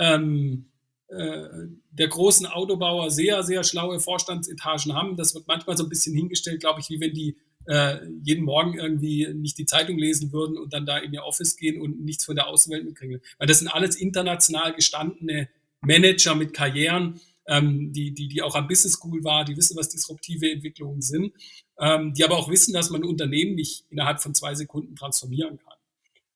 ähm, 0.01 0.65
äh, 1.07 1.47
der 1.91 2.07
großen 2.07 2.47
Autobauer 2.47 3.11
sehr, 3.11 3.43
sehr 3.43 3.63
schlaue 3.63 3.99
Vorstandsetagen 3.99 4.93
haben. 4.93 5.15
Das 5.15 5.35
wird 5.35 5.47
manchmal 5.47 5.77
so 5.77 5.83
ein 5.83 5.89
bisschen 5.89 6.15
hingestellt, 6.15 6.61
glaube 6.61 6.79
ich, 6.79 6.89
wie 6.89 6.99
wenn 6.99 7.13
die 7.13 7.37
äh, 7.67 7.97
jeden 8.23 8.43
Morgen 8.43 8.79
irgendwie 8.79 9.27
nicht 9.33 9.57
die 9.57 9.65
Zeitung 9.65 9.97
lesen 9.97 10.31
würden 10.33 10.57
und 10.57 10.73
dann 10.73 10.85
da 10.85 10.97
in 10.97 11.13
ihr 11.13 11.23
Office 11.23 11.57
gehen 11.57 11.79
und 11.79 12.03
nichts 12.03 12.25
von 12.25 12.35
der 12.35 12.47
Außenwelt 12.47 12.85
mitkriegen. 12.85 13.21
Weil 13.37 13.47
das 13.47 13.59
sind 13.59 13.67
alles 13.67 13.95
international 13.95 14.73
gestandene 14.73 15.47
Manager 15.81 16.33
mit 16.33 16.53
Karrieren, 16.53 17.21
ähm, 17.47 17.91
die, 17.91 18.13
die, 18.13 18.27
die 18.27 18.41
auch 18.41 18.55
am 18.55 18.67
Business 18.67 18.93
School 18.93 19.23
war, 19.23 19.45
die 19.45 19.57
wissen, 19.57 19.77
was 19.77 19.89
disruptive 19.89 20.49
Entwicklungen 20.49 21.01
sind, 21.01 21.33
ähm, 21.79 22.13
die 22.13 22.23
aber 22.23 22.37
auch 22.37 22.49
wissen, 22.49 22.73
dass 22.73 22.89
man 22.89 23.01
ein 23.01 23.09
Unternehmen 23.09 23.55
nicht 23.55 23.85
innerhalb 23.89 24.21
von 24.21 24.33
zwei 24.33 24.55
Sekunden 24.55 24.95
transformieren 24.95 25.57
kann. 25.57 25.77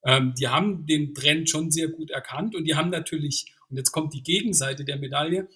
Ähm, 0.03 0.33
die 0.37 0.47
haben 0.47 0.85
den 0.85 1.15
Trend 1.15 1.49
schon 1.49 1.71
sehr 1.71 1.87
gut 1.87 2.11
erkannt 2.11 2.55
und 2.55 2.65
die 2.65 2.75
haben 2.75 2.89
natürlich 2.89 3.54
und 3.69 3.77
jetzt 3.77 3.91
kommt 3.91 4.13
die 4.13 4.23
Gegenseite 4.23 4.85
der 4.85 4.97
Medaille. 4.97 5.47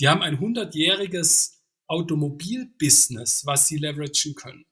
Die 0.00 0.08
haben 0.08 0.22
ein 0.22 0.38
100-jähriges 0.38 1.58
Automobilbusiness, 1.86 3.46
was 3.46 3.68
sie 3.68 3.76
leveragen 3.76 4.34
können. 4.34 4.64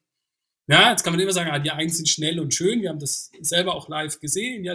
Ja, 0.69 0.91
jetzt 0.91 1.03
kann 1.03 1.13
man 1.13 1.21
immer 1.21 1.33
sagen, 1.33 1.51
ah, 1.51 1.59
die 1.59 1.71
einen 1.71 1.91
sind 1.91 2.09
schnell 2.09 2.41
und 2.41 2.55
schön. 2.55 2.83
Wir 2.83 2.91
haben 2.91 2.99
das 2.99 3.31
selber 3.41 3.75
auch 3.75 3.89
live 3.89 4.21
gesehen. 4.21 4.65
Ja, 4.65 4.75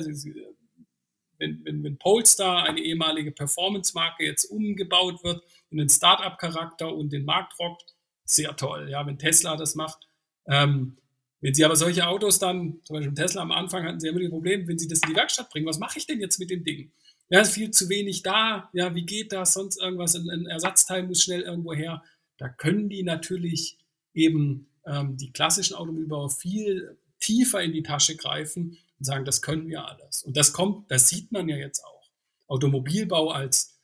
wenn, 1.39 1.63
wenn, 1.63 1.84
wenn 1.84 1.97
Polestar, 1.97 2.63
eine 2.63 2.82
ehemalige 2.82 3.32
Performance-Marke, 3.32 4.23
jetzt 4.25 4.45
umgebaut 4.45 5.23
wird 5.23 5.43
in 5.69 5.80
einen 5.80 5.89
Start-up-Charakter 5.89 6.93
und 6.93 7.12
den 7.13 7.25
Markt 7.25 7.58
rockt, 7.60 7.95
sehr 8.25 8.56
toll. 8.56 8.89
Ja, 8.89 9.06
wenn 9.08 9.17
Tesla 9.17 9.56
das 9.56 9.75
macht. 9.75 10.08
Ähm, 10.47 10.97
Wenn 11.39 11.53
Sie 11.53 11.63
aber 11.63 11.75
solche 11.75 12.08
Autos 12.08 12.39
dann, 12.39 12.80
zum 12.84 12.95
Beispiel 12.95 13.13
Tesla 13.13 13.41
am 13.43 13.51
Anfang 13.51 13.86
hatten 13.86 13.99
Sie 13.99 14.08
immer 14.08 14.19
die 14.19 14.30
Probleme, 14.30 14.67
wenn 14.67 14.80
Sie 14.80 14.88
das 14.88 14.99
in 15.03 15.10
die 15.10 15.15
Werkstatt 15.15 15.49
bringen, 15.49 15.67
was 15.67 15.80
mache 15.80 15.99
ich 15.99 16.08
denn 16.08 16.19
jetzt 16.19 16.39
mit 16.39 16.49
dem 16.49 16.63
Ding? 16.63 16.91
Ja, 17.30 17.42
ist 17.42 17.54
viel 17.54 17.72
zu 17.72 17.90
wenig 17.90 18.24
da. 18.24 18.70
Ja, 18.74 18.96
wie 18.96 19.06
geht 19.06 19.34
das? 19.34 19.54
Sonst 19.54 19.82
irgendwas, 19.82 20.16
ein, 20.16 20.30
ein 20.30 20.46
Ersatzteil 20.46 21.04
muss 21.04 21.24
schnell 21.24 21.42
irgendwo 21.42 21.74
her. 21.74 22.04
Da 22.38 22.48
können 22.48 22.90
die 22.90 23.04
natürlich 23.04 23.78
eben 24.13 24.70
ähm, 24.86 25.18
die 25.18 25.32
klassischen 25.32 25.76
Automobilbauer 25.76 26.30
viel 26.30 26.98
tiefer 27.20 27.62
in 27.62 27.74
die 27.74 27.84
Tasche 27.84 28.16
greifen 28.16 28.78
und 29.00 29.06
sagen, 29.06 29.26
das 29.26 29.42
können 29.42 29.68
wir 29.68 29.86
alles. 29.88 30.24
Und 30.24 30.38
das 30.38 30.54
kommt, 30.54 30.90
das 30.90 31.10
sieht 31.10 31.32
man 31.32 31.50
ja 31.50 31.58
jetzt 31.58 31.84
auch. 31.84 32.10
Automobilbau 32.48 33.30
als, 33.30 33.78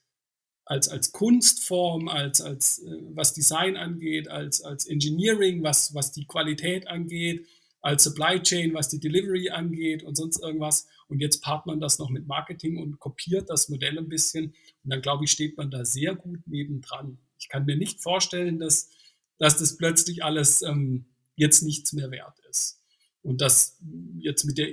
als, 0.66 0.88
als 0.88 1.12
Kunstform, 1.12 2.08
als, 2.08 2.42
als 2.42 2.80
äh, 2.80 2.98
was 3.10 3.34
Design 3.34 3.76
angeht, 3.76 4.30
als, 4.30 4.62
als 4.62 4.86
Engineering, 4.86 5.64
was, 5.64 5.94
was 5.94 6.14
die 6.14 6.26
Qualität 6.26 6.88
angeht, 6.88 7.46
als 7.84 8.06
Supply 8.06 8.42
Chain, 8.42 8.74
was 8.74 8.88
die 8.88 9.00
Delivery 9.00 9.50
angeht 9.50 10.04
und 10.04 10.16
sonst 10.16 10.42
irgendwas. 10.42 10.88
Und 11.10 11.20
jetzt 11.20 11.44
paart 11.44 11.66
man 11.66 11.82
das 11.82 12.00
noch 12.00 12.10
mit 12.10 12.26
Marketing 12.26 12.78
und 12.78 12.98
kopiert 12.98 13.50
das 13.50 13.68
Modell 13.68 14.00
ein 14.00 14.08
bisschen. 14.08 14.46
Und 14.84 14.90
dann 14.90 15.02
glaube 15.02 15.26
ich, 15.26 15.32
steht 15.32 15.58
man 15.58 15.70
da 15.70 15.84
sehr 15.84 16.16
gut 16.16 16.48
nebendran. 16.48 17.20
Ich 17.38 17.50
kann 17.50 17.66
mir 17.66 17.76
nicht 17.76 18.02
vorstellen, 18.02 18.58
dass, 18.58 18.90
dass 19.38 19.58
das 19.58 19.76
plötzlich 19.76 20.24
alles 20.24 20.62
ähm, 20.62 21.08
jetzt 21.36 21.62
nichts 21.62 21.92
mehr 21.92 22.10
wert 22.10 22.40
ist. 22.50 22.82
Und 23.22 23.42
das 23.42 23.78
jetzt 24.18 24.46
mit 24.46 24.58
der, 24.58 24.70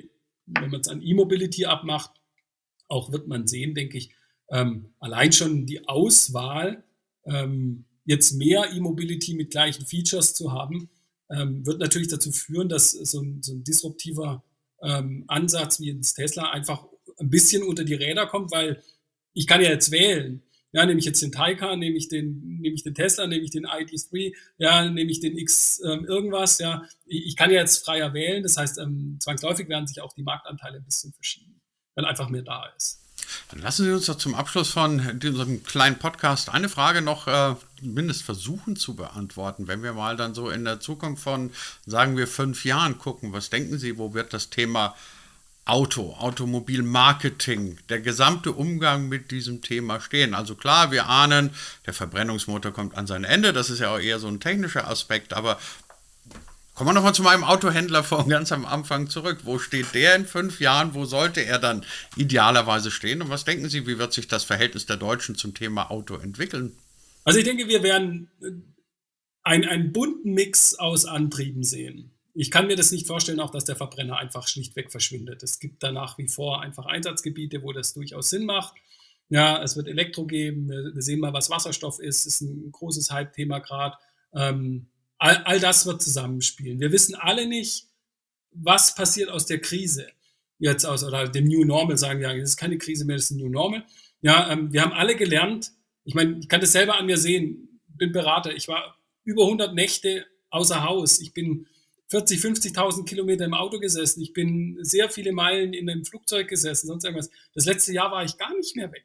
wenn 0.46 0.70
man 0.70 0.80
es 0.80 0.88
an 0.88 1.02
E-Mobility 1.02 1.64
abmacht, 1.64 2.12
auch 2.86 3.10
wird 3.10 3.26
man 3.26 3.48
sehen, 3.48 3.74
denke 3.74 3.98
ich, 3.98 4.14
ähm, 4.50 4.94
allein 5.00 5.32
schon 5.32 5.66
die 5.66 5.88
Auswahl, 5.88 6.84
ähm, 7.24 7.86
jetzt 8.04 8.32
mehr 8.32 8.72
E-Mobility 8.72 9.34
mit 9.34 9.50
gleichen 9.50 9.84
Features 9.84 10.34
zu 10.34 10.52
haben, 10.52 10.90
ähm, 11.30 11.64
wird 11.66 11.78
natürlich 11.78 12.08
dazu 12.08 12.32
führen, 12.32 12.68
dass 12.68 12.90
so 12.90 13.20
ein, 13.20 13.42
so 13.42 13.52
ein 13.52 13.64
disruptiver 13.64 14.42
ähm, 14.82 15.24
Ansatz 15.28 15.80
wie 15.80 15.90
ins 15.90 16.14
Tesla 16.14 16.50
einfach 16.50 16.84
ein 17.18 17.30
bisschen 17.30 17.62
unter 17.62 17.84
die 17.84 17.94
Räder 17.94 18.26
kommt, 18.26 18.50
weil 18.50 18.82
ich 19.32 19.46
kann 19.46 19.60
ja 19.60 19.68
jetzt 19.68 19.90
wählen. 19.90 20.42
Ja, 20.72 20.86
nehme 20.86 21.00
ich 21.00 21.04
jetzt 21.04 21.20
den 21.20 21.32
Taycan, 21.32 21.80
nehme 21.80 21.96
ich 21.96 22.08
den, 22.08 22.60
nehme 22.60 22.74
ich 22.74 22.84
den 22.84 22.94
Tesla, 22.94 23.26
nehme 23.26 23.42
ich 23.42 23.50
den 23.50 23.66
ID3, 23.66 24.34
ja, 24.58 24.88
nehme 24.88 25.10
ich 25.10 25.18
den 25.18 25.36
X 25.36 25.80
ähm, 25.84 26.04
irgendwas, 26.04 26.58
ja. 26.58 26.84
Ich, 27.06 27.26
ich, 27.26 27.36
kann 27.36 27.50
ja 27.50 27.60
jetzt 27.60 27.84
freier 27.84 28.14
wählen, 28.14 28.44
das 28.44 28.56
heißt, 28.56 28.78
ähm, 28.78 29.18
zwangsläufig 29.20 29.68
werden 29.68 29.88
sich 29.88 30.00
auch 30.00 30.12
die 30.12 30.22
Marktanteile 30.22 30.76
ein 30.76 30.84
bisschen 30.84 31.12
verschieben, 31.12 31.60
weil 31.96 32.04
einfach 32.04 32.28
mehr 32.28 32.42
da 32.42 32.66
ist. 32.76 33.00
Dann 33.50 33.60
lassen 33.60 33.84
Sie 33.84 33.92
uns 33.92 34.06
doch 34.06 34.16
zum 34.16 34.36
Abschluss 34.36 34.70
von 34.70 35.18
diesem 35.18 35.64
kleinen 35.64 35.98
Podcast 35.98 36.48
eine 36.48 36.68
Frage 36.68 37.02
noch 37.02 37.26
äh, 37.26 37.56
mindestens 37.82 38.24
versuchen 38.24 38.76
zu 38.76 38.94
beantworten. 38.96 39.68
Wenn 39.68 39.82
wir 39.82 39.92
mal 39.92 40.16
dann 40.16 40.34
so 40.34 40.50
in 40.50 40.64
der 40.64 40.80
Zukunft 40.80 41.22
von, 41.22 41.50
sagen 41.86 42.16
wir, 42.16 42.26
fünf 42.26 42.64
Jahren 42.64 42.98
gucken, 42.98 43.32
was 43.32 43.50
denken 43.50 43.78
Sie, 43.78 43.98
wo 43.98 44.14
wird 44.14 44.32
das 44.32 44.50
Thema 44.50 44.94
Auto, 45.70 46.16
Automobilmarketing, 46.18 47.78
der 47.88 48.00
gesamte 48.00 48.50
Umgang 48.52 49.08
mit 49.08 49.30
diesem 49.30 49.62
Thema 49.62 50.00
stehen. 50.00 50.34
Also 50.34 50.56
klar, 50.56 50.90
wir 50.90 51.06
ahnen, 51.06 51.50
der 51.86 51.94
Verbrennungsmotor 51.94 52.72
kommt 52.72 52.96
an 52.96 53.06
sein 53.06 53.24
Ende, 53.24 53.52
das 53.52 53.70
ist 53.70 53.78
ja 53.78 53.94
auch 53.94 54.00
eher 54.00 54.18
so 54.18 54.26
ein 54.26 54.40
technischer 54.40 54.88
Aspekt, 54.88 55.32
aber 55.32 55.60
kommen 56.74 56.90
wir 56.90 56.94
nochmal 56.94 57.14
zu 57.14 57.22
meinem 57.22 57.44
Autohändler 57.44 58.02
von 58.02 58.28
ganz 58.28 58.52
am 58.52 58.64
Anfang 58.64 59.08
zurück. 59.10 59.40
Wo 59.44 59.58
steht 59.58 59.94
der 59.94 60.16
in 60.16 60.26
fünf 60.26 60.60
Jahren? 60.60 60.94
Wo 60.94 61.04
sollte 61.04 61.44
er 61.44 61.58
dann 61.58 61.84
idealerweise 62.16 62.90
stehen? 62.90 63.20
Und 63.22 63.28
was 63.28 63.44
denken 63.44 63.68
Sie, 63.68 63.86
wie 63.86 63.98
wird 63.98 64.12
sich 64.12 64.28
das 64.28 64.44
Verhältnis 64.44 64.86
der 64.86 64.96
Deutschen 64.96 65.36
zum 65.36 65.54
Thema 65.54 65.90
Auto 65.90 66.16
entwickeln? 66.16 66.74
Also 67.24 67.38
ich 67.38 67.44
denke, 67.44 67.68
wir 67.68 67.82
werden 67.82 68.30
äh, 68.42 68.50
einen, 69.42 69.64
einen 69.64 69.92
bunten 69.92 70.32
Mix 70.32 70.74
aus 70.74 71.04
Antrieben 71.04 71.62
sehen 71.62 72.12
ich 72.34 72.50
kann 72.50 72.66
mir 72.66 72.76
das 72.76 72.92
nicht 72.92 73.06
vorstellen, 73.06 73.40
auch 73.40 73.50
dass 73.50 73.64
der 73.64 73.76
Verbrenner 73.76 74.18
einfach 74.18 74.46
schlichtweg 74.46 74.90
verschwindet. 74.90 75.42
Es 75.42 75.58
gibt 75.58 75.82
da 75.82 75.92
nach 75.92 76.18
wie 76.18 76.28
vor 76.28 76.62
einfach 76.62 76.86
Einsatzgebiete, 76.86 77.62
wo 77.62 77.72
das 77.72 77.92
durchaus 77.92 78.30
Sinn 78.30 78.44
macht. 78.44 78.74
Ja, 79.28 79.62
es 79.62 79.76
wird 79.76 79.88
Elektro 79.88 80.26
geben. 80.26 80.68
Wir 80.68 81.02
sehen 81.02 81.20
mal, 81.20 81.32
was 81.32 81.50
Wasserstoff 81.50 81.98
ist. 81.98 82.26
Ist 82.26 82.40
ein 82.40 82.72
großes 82.72 83.10
Hype-Thema 83.10 83.58
gerade. 83.60 83.96
Ähm, 84.32 84.88
all, 85.18 85.36
all 85.44 85.60
das 85.60 85.86
wird 85.86 86.02
zusammenspielen. 86.02 86.80
Wir 86.80 86.92
wissen 86.92 87.14
alle 87.14 87.46
nicht, 87.46 87.88
was 88.52 88.94
passiert 88.94 89.30
aus 89.30 89.46
der 89.46 89.60
Krise. 89.60 90.08
Jetzt 90.58 90.84
aus, 90.84 91.04
oder 91.04 91.28
dem 91.28 91.46
New 91.46 91.64
Normal 91.64 91.96
sagen 91.96 92.20
wir, 92.20 92.28
das 92.28 92.50
ist 92.50 92.56
keine 92.56 92.78
Krise 92.78 93.04
mehr, 93.04 93.16
das 93.16 93.26
ist 93.26 93.30
ein 93.32 93.38
New 93.38 93.48
Normal. 93.48 93.84
Ja, 94.20 94.50
ähm, 94.52 94.72
wir 94.72 94.82
haben 94.82 94.92
alle 94.92 95.16
gelernt. 95.16 95.72
Ich 96.04 96.14
meine, 96.14 96.38
ich 96.40 96.48
kann 96.48 96.60
das 96.60 96.72
selber 96.72 96.98
an 96.98 97.06
mir 97.06 97.16
sehen. 97.16 97.80
Bin 97.88 98.12
Berater. 98.12 98.54
Ich 98.54 98.68
war 98.68 98.96
über 99.24 99.44
100 99.44 99.74
Nächte 99.74 100.26
außer 100.50 100.84
Haus. 100.84 101.20
Ich 101.20 101.32
bin 101.32 101.66
40, 102.08 102.40
50.000 102.40 103.04
Kilometer 103.04 103.44
im 103.44 103.54
Auto 103.54 103.78
gesessen. 103.78 104.20
Ich 104.22 104.32
bin 104.32 104.78
sehr 104.82 105.08
viele 105.10 105.32
Meilen 105.32 105.72
in 105.72 105.88
einem 105.88 106.04
Flugzeug 106.04 106.48
gesessen, 106.48 106.88
sonst 106.88 107.04
irgendwas. 107.04 107.30
Das 107.54 107.66
letzte 107.66 107.92
Jahr 107.92 108.10
war 108.10 108.24
ich 108.24 108.36
gar 108.36 108.54
nicht 108.56 108.74
mehr 108.76 108.90
weg. 108.90 109.04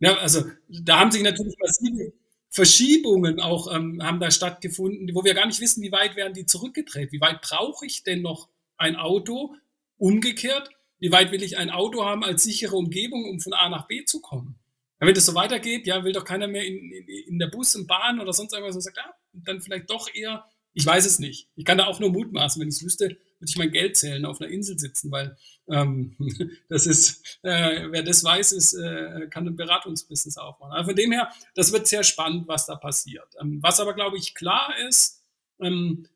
Ja, 0.00 0.16
also 0.16 0.44
da 0.68 0.98
haben 0.98 1.12
sich 1.12 1.22
natürlich 1.22 1.56
massive 1.58 2.12
Verschiebungen 2.48 3.40
auch 3.40 3.72
ähm, 3.74 4.02
haben 4.02 4.20
da 4.20 4.30
stattgefunden, 4.30 5.14
wo 5.14 5.24
wir 5.24 5.32
gar 5.32 5.46
nicht 5.46 5.60
wissen, 5.60 5.82
wie 5.82 5.92
weit 5.92 6.16
werden 6.16 6.34
die 6.34 6.44
zurückgedreht. 6.44 7.10
Wie 7.12 7.20
weit 7.20 7.40
brauche 7.40 7.86
ich 7.86 8.02
denn 8.02 8.20
noch 8.20 8.48
ein 8.76 8.96
Auto? 8.96 9.54
Umgekehrt, 9.96 10.68
wie 10.98 11.12
weit 11.12 11.32
will 11.32 11.42
ich 11.42 11.56
ein 11.56 11.70
Auto 11.70 12.04
haben 12.04 12.24
als 12.24 12.42
sichere 12.42 12.76
Umgebung, 12.76 13.24
um 13.24 13.40
von 13.40 13.54
A 13.54 13.68
nach 13.68 13.86
B 13.86 14.04
zu 14.04 14.20
kommen? 14.20 14.58
Wenn 15.06 15.14
das 15.14 15.26
so 15.26 15.34
weitergeht, 15.34 15.86
ja, 15.86 16.04
will 16.04 16.12
doch 16.12 16.24
keiner 16.24 16.46
mehr 16.46 16.64
in, 16.64 16.92
in, 16.92 17.08
in 17.08 17.38
der 17.38 17.48
Bus, 17.48 17.74
und 17.74 17.86
Bahn 17.86 18.20
oder 18.20 18.32
sonst 18.32 18.52
irgendwas 18.52 18.76
und 18.76 18.82
sagt, 18.82 18.96
ja, 18.96 19.12
dann 19.32 19.60
vielleicht 19.60 19.90
doch 19.90 20.08
eher 20.14 20.44
ich 20.74 20.86
weiß 20.86 21.04
es 21.04 21.18
nicht. 21.18 21.48
Ich 21.54 21.64
kann 21.64 21.78
da 21.78 21.86
auch 21.86 22.00
nur 22.00 22.10
mutmaßen. 22.10 22.60
Wenn 22.60 22.68
ich 22.68 22.76
es 22.76 22.84
wüsste, 22.84 23.04
würde 23.08 23.18
ich 23.46 23.58
mein 23.58 23.70
Geld 23.70 23.96
zählen, 23.96 24.24
auf 24.24 24.40
einer 24.40 24.50
Insel 24.50 24.78
sitzen, 24.78 25.10
weil 25.10 25.36
ähm, 25.68 26.16
das 26.68 26.86
ist, 26.86 27.38
äh, 27.42 27.90
wer 27.90 28.02
das 28.02 28.24
weiß, 28.24 28.52
ist, 28.52 28.74
äh, 28.74 29.26
kann 29.28 29.46
ein 29.46 29.56
Beratungsbusiness 29.56 30.38
aufbauen. 30.38 30.72
Also 30.72 30.90
von 30.90 30.96
dem 30.96 31.12
her, 31.12 31.30
das 31.54 31.72
wird 31.72 31.86
sehr 31.86 32.04
spannend, 32.04 32.48
was 32.48 32.66
da 32.66 32.76
passiert. 32.76 33.34
Ähm, 33.40 33.62
was 33.62 33.80
aber, 33.80 33.94
glaube 33.94 34.16
ich, 34.16 34.34
klar 34.34 34.74
ist, 34.88 35.22
ähm, 35.60 36.08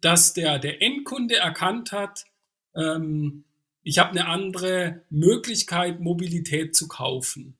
dass 0.00 0.34
der, 0.34 0.58
der 0.58 0.82
Endkunde 0.82 1.36
erkannt 1.36 1.92
hat, 1.92 2.24
ähm, 2.74 3.44
ich 3.82 3.98
habe 3.98 4.10
eine 4.10 4.26
andere 4.26 5.02
Möglichkeit, 5.08 6.00
Mobilität 6.00 6.76
zu 6.76 6.86
kaufen 6.86 7.56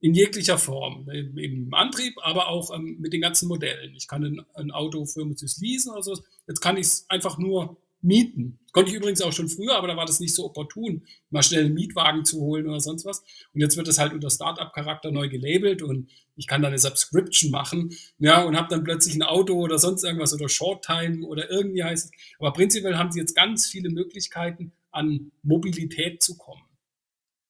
in 0.00 0.14
jeglicher 0.14 0.56
Form, 0.56 1.08
im 1.10 1.74
Antrieb, 1.74 2.14
aber 2.22 2.48
auch 2.48 2.74
ähm, 2.74 2.96
mit 3.00 3.12
den 3.12 3.20
ganzen 3.20 3.48
Modellen. 3.48 3.94
Ich 3.94 4.08
kann 4.08 4.24
ein, 4.24 4.40
ein 4.54 4.70
Auto 4.70 5.04
für 5.04 5.24
mich 5.24 5.40
leasen 5.60 5.92
oder 5.92 6.02
so. 6.02 6.18
Jetzt 6.46 6.60
kann 6.60 6.78
ich 6.78 6.86
es 6.86 7.06
einfach 7.08 7.36
nur 7.36 7.76
mieten. 8.02 8.58
Konnte 8.72 8.90
ich 8.90 8.96
übrigens 8.96 9.20
auch 9.20 9.32
schon 9.32 9.48
früher, 9.48 9.76
aber 9.76 9.88
da 9.88 9.96
war 9.96 10.06
das 10.06 10.20
nicht 10.20 10.34
so 10.34 10.46
opportun, 10.46 11.02
mal 11.28 11.42
schnell 11.42 11.66
einen 11.66 11.74
Mietwagen 11.74 12.24
zu 12.24 12.40
holen 12.40 12.66
oder 12.66 12.80
sonst 12.80 13.04
was. 13.04 13.22
Und 13.52 13.60
jetzt 13.60 13.76
wird 13.76 13.88
das 13.88 13.98
halt 13.98 14.12
unter 14.12 14.30
Startup-Charakter 14.30 15.10
neu 15.10 15.28
gelabelt 15.28 15.82
und 15.82 16.08
ich 16.36 16.46
kann 16.46 16.62
dann 16.62 16.70
eine 16.70 16.78
Subscription 16.78 17.50
machen, 17.50 17.94
ja, 18.18 18.42
und 18.44 18.56
habe 18.56 18.68
dann 18.70 18.84
plötzlich 18.84 19.14
ein 19.14 19.22
Auto 19.22 19.54
oder 19.54 19.78
sonst 19.78 20.04
irgendwas 20.04 20.32
oder 20.32 20.48
Short-Time 20.48 21.26
oder 21.26 21.50
irgendwie 21.50 21.84
heißt 21.84 22.06
es. 22.06 22.10
Aber 22.38 22.52
prinzipiell 22.52 22.96
haben 22.96 23.12
sie 23.12 23.20
jetzt 23.20 23.34
ganz 23.34 23.66
viele 23.66 23.90
Möglichkeiten, 23.90 24.72
an 24.92 25.30
Mobilität 25.42 26.22
zu 26.22 26.38
kommen. 26.38 26.62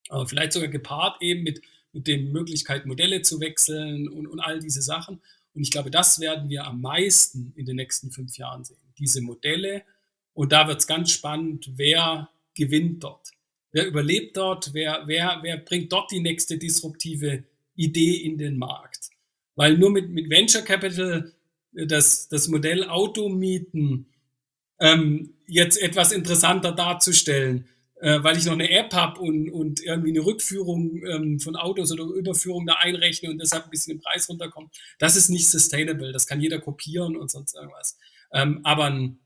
Aber 0.09 0.27
vielleicht 0.27 0.53
sogar 0.53 0.69
gepaart 0.69 1.23
eben 1.23 1.45
mit 1.45 1.63
mit 1.93 2.07
den 2.07 2.33
Möglichkeiten, 2.33 2.89
Modelle 2.89 3.23
zu 3.23 3.41
wechseln 3.41 4.09
und, 4.09 4.27
und 4.27 4.41
all 4.41 4.61
diese 4.61 4.83
Sachen. 4.83 5.21
Und 5.53 5.63
ich 5.63 5.71
glaube, 5.71 5.91
das 5.91 6.21
werden 6.21 6.49
wir 6.49 6.65
am 6.65 6.81
meisten 6.81 7.53
in 7.57 7.67
den 7.67 7.77
nächsten 7.77 8.11
fünf 8.11 8.37
Jahren 8.37 8.65
sehen. 8.65 8.79
Diese 8.99 9.21
Modelle. 9.21 9.83
Und 10.33 10.53
da 10.53 10.69
wird 10.69 10.81
es 10.81 10.87
ganz 10.87 11.11
spannend, 11.11 11.71
wer 11.75 12.31
gewinnt 12.55 13.03
dort. 13.03 13.31
Wer 13.73 13.87
überlebt 13.87 14.37
dort? 14.37 14.73
Wer, 14.75 15.03
wer, 15.07 15.41
wer 15.43 15.57
bringt 15.59 15.93
dort 15.93 16.11
die 16.11 16.21
nächste 16.21 16.59
disruptive 16.59 17.45
Idee 17.75 18.17
in 18.17 18.39
den 18.39 18.59
Markt? 18.59 19.11
Weil 19.57 19.77
nur 19.77 19.91
mit, 19.91 20.11
mit 20.11 20.31
Venture 20.31 20.63
Capital 20.63 21.33
äh, 21.75 21.87
das, 21.87 22.29
das 22.29 22.49
Modell 22.49 22.85
Automieten 22.85 24.07
ähm, 24.81 25.35
jetzt 25.47 25.81
etwas 25.81 26.13
interessanter 26.13 26.73
darzustellen, 26.73 27.67
äh, 28.01 28.23
weil 28.23 28.37
ich 28.39 28.47
noch 28.47 28.55
eine 28.55 28.71
App 28.71 28.95
habe 28.95 29.21
und, 29.21 29.51
und 29.51 29.83
irgendwie 29.83 30.11
eine 30.11 30.25
Rückführung 30.25 31.03
ähm, 31.07 31.39
von 31.39 31.55
Autos 31.55 31.93
oder 31.93 32.05
Überführung 32.05 32.67
da 32.67 32.75
einrechne 32.75 33.31
und 33.31 33.39
deshalb 33.39 33.65
ein 33.65 33.71
bisschen 33.71 33.95
im 33.95 34.01
Preis 34.01 34.29
runterkommt. 34.29 34.75
Das 34.99 35.17
ist 35.17 35.29
nicht 35.29 35.49
sustainable. 35.49 36.13
Das 36.13 36.27
kann 36.27 36.41
jeder 36.41 36.61
kopieren 36.61 37.17
und 37.17 37.31
sonst 37.31 37.55
irgendwas. 37.55 37.99
Ähm, 38.33 38.61
aber 38.65 38.87
ein, 38.87 39.19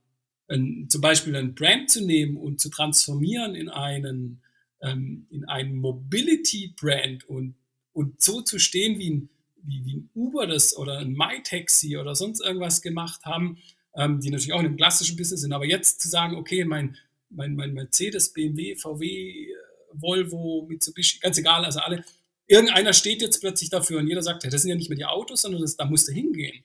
ein, 0.49 0.89
zum 0.91 1.01
Beispiel 1.01 1.37
ein 1.37 1.55
Brand 1.55 1.89
zu 1.89 2.05
nehmen 2.05 2.37
und 2.37 2.61
zu 2.61 2.69
transformieren 2.69 3.55
in 3.55 3.69
einen, 3.69 4.43
ähm, 4.83 5.29
in 5.31 5.45
einen 5.45 5.77
Mobility-Brand 5.77 7.29
und, 7.29 7.55
und 7.93 8.21
so 8.21 8.43
zu 8.43 8.59
stehen, 8.59 8.99
wie 8.99 9.11
ein, 9.11 9.29
wie, 9.63 9.85
wie 9.85 9.97
ein 9.99 10.11
Uber 10.15 10.49
das 10.49 10.77
oder 10.77 10.99
ein 10.99 11.13
MyTaxi 11.13 11.97
oder 11.97 12.17
sonst 12.17 12.45
irgendwas 12.45 12.83
gemacht 12.83 13.25
haben, 13.25 13.59
ähm, 13.95 14.19
die 14.19 14.31
natürlich 14.31 14.53
auch 14.53 14.61
in 14.61 14.67
einem 14.67 14.77
klassischen 14.77 15.17
Business 15.17 15.43
sind. 15.43 15.53
Aber 15.53 15.65
jetzt 15.65 16.01
zu 16.01 16.09
sagen, 16.09 16.35
okay, 16.35 16.65
mein 16.65 16.97
mein, 17.31 17.55
mein 17.55 17.75
Mercedes, 17.75 18.33
BMW, 18.33 18.77
VW, 18.77 19.49
Volvo, 19.93 20.67
Mitsubishi, 20.69 21.19
ganz 21.19 21.39
egal, 21.39 21.65
also 21.65 21.81
alle. 21.81 22.05
Irgendeiner 22.47 22.93
steht 22.93 23.23
jetzt 23.23 23.41
plötzlich 23.41 23.71
dafür 23.71 24.01
und 24.01 24.09
jeder 24.09 24.23
sagt, 24.23 24.45
ja, 24.45 24.51
das 24.51 24.63
sind 24.63 24.71
ja 24.71 24.77
nicht 24.77 24.91
mehr 24.91 24.99
die 24.99 25.07
Autos, 25.07 25.43
sondern 25.43 25.63
das, 25.63 25.77
da 25.77 25.85
musst 25.87 26.09
du 26.09 26.13
hingehen. 26.13 26.65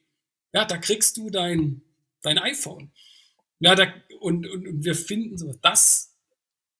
Ja, 0.54 0.65
da 0.65 0.78
kriegst 0.78 1.15
du 1.17 1.30
dein, 1.30 1.82
dein 2.22 2.38
iPhone. 2.38 2.91
Ja, 3.60 3.76
da, 3.76 3.93
und, 4.19 4.48
und, 4.50 4.67
und 4.67 4.84
wir 4.84 4.95
finden 4.95 5.38
so, 5.38 5.54
das, 5.62 6.15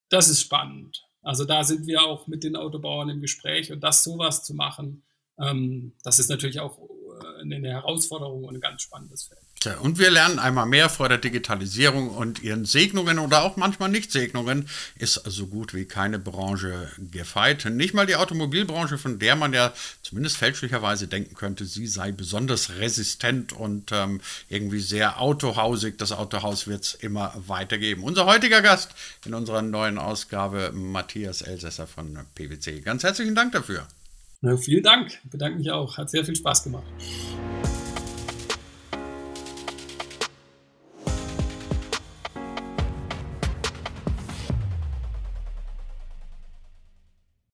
das 0.08 0.28
ist 0.28 0.42
spannend. 0.42 1.06
Also 1.22 1.44
da 1.44 1.64
sind 1.64 1.86
wir 1.86 2.02
auch 2.02 2.26
mit 2.26 2.44
den 2.44 2.56
Autobauern 2.56 3.08
im 3.08 3.20
Gespräch 3.20 3.72
und 3.72 3.80
das 3.80 4.02
sowas 4.02 4.42
zu 4.44 4.54
machen, 4.54 5.02
ähm, 5.40 5.92
das 6.02 6.18
ist 6.18 6.28
natürlich 6.28 6.60
auch 6.60 6.78
äh, 6.78 7.40
eine 7.42 7.68
Herausforderung 7.68 8.44
und 8.44 8.56
ein 8.56 8.60
ganz 8.60 8.82
spannendes 8.82 9.24
Feld. 9.24 9.40
Tja, 9.60 9.76
und 9.76 9.98
wir 9.98 10.10
lernen 10.10 10.38
einmal 10.38 10.64
mehr 10.64 10.88
vor 10.88 11.10
der 11.10 11.18
Digitalisierung 11.18 12.08
und 12.08 12.42
ihren 12.42 12.64
Segnungen 12.64 13.18
oder 13.18 13.42
auch 13.42 13.58
manchmal 13.58 13.90
Nicht-Segnungen 13.90 14.66
ist 14.96 15.20
so 15.26 15.48
gut 15.48 15.74
wie 15.74 15.84
keine 15.84 16.18
Branche 16.18 16.90
gefeit. 16.96 17.66
Nicht 17.66 17.92
mal 17.92 18.06
die 18.06 18.16
Automobilbranche, 18.16 18.96
von 18.96 19.18
der 19.18 19.36
man 19.36 19.52
ja 19.52 19.74
zumindest 20.02 20.38
fälschlicherweise 20.38 21.08
denken 21.08 21.34
könnte, 21.34 21.66
sie 21.66 21.86
sei 21.86 22.10
besonders 22.10 22.78
resistent 22.78 23.52
und 23.52 23.92
ähm, 23.92 24.22
irgendwie 24.48 24.80
sehr 24.80 25.20
autohausig. 25.20 25.98
Das 25.98 26.12
Autohaus 26.12 26.66
wird 26.66 26.84
es 26.84 26.94
immer 26.94 27.34
weitergeben. 27.46 28.02
Unser 28.02 28.24
heutiger 28.24 28.62
Gast 28.62 28.94
in 29.26 29.34
unserer 29.34 29.60
neuen 29.60 29.98
Ausgabe, 29.98 30.72
Matthias 30.72 31.42
Elsässer 31.42 31.86
von 31.86 32.18
PwC. 32.34 32.80
Ganz 32.80 33.02
herzlichen 33.02 33.34
Dank 33.34 33.52
dafür. 33.52 33.86
Na, 34.40 34.56
vielen 34.56 34.84
Dank. 34.84 35.08
Ich 35.22 35.30
bedanke 35.30 35.58
mich 35.58 35.70
auch. 35.70 35.98
Hat 35.98 36.08
sehr 36.08 36.24
viel 36.24 36.34
Spaß 36.34 36.64
gemacht. 36.64 36.86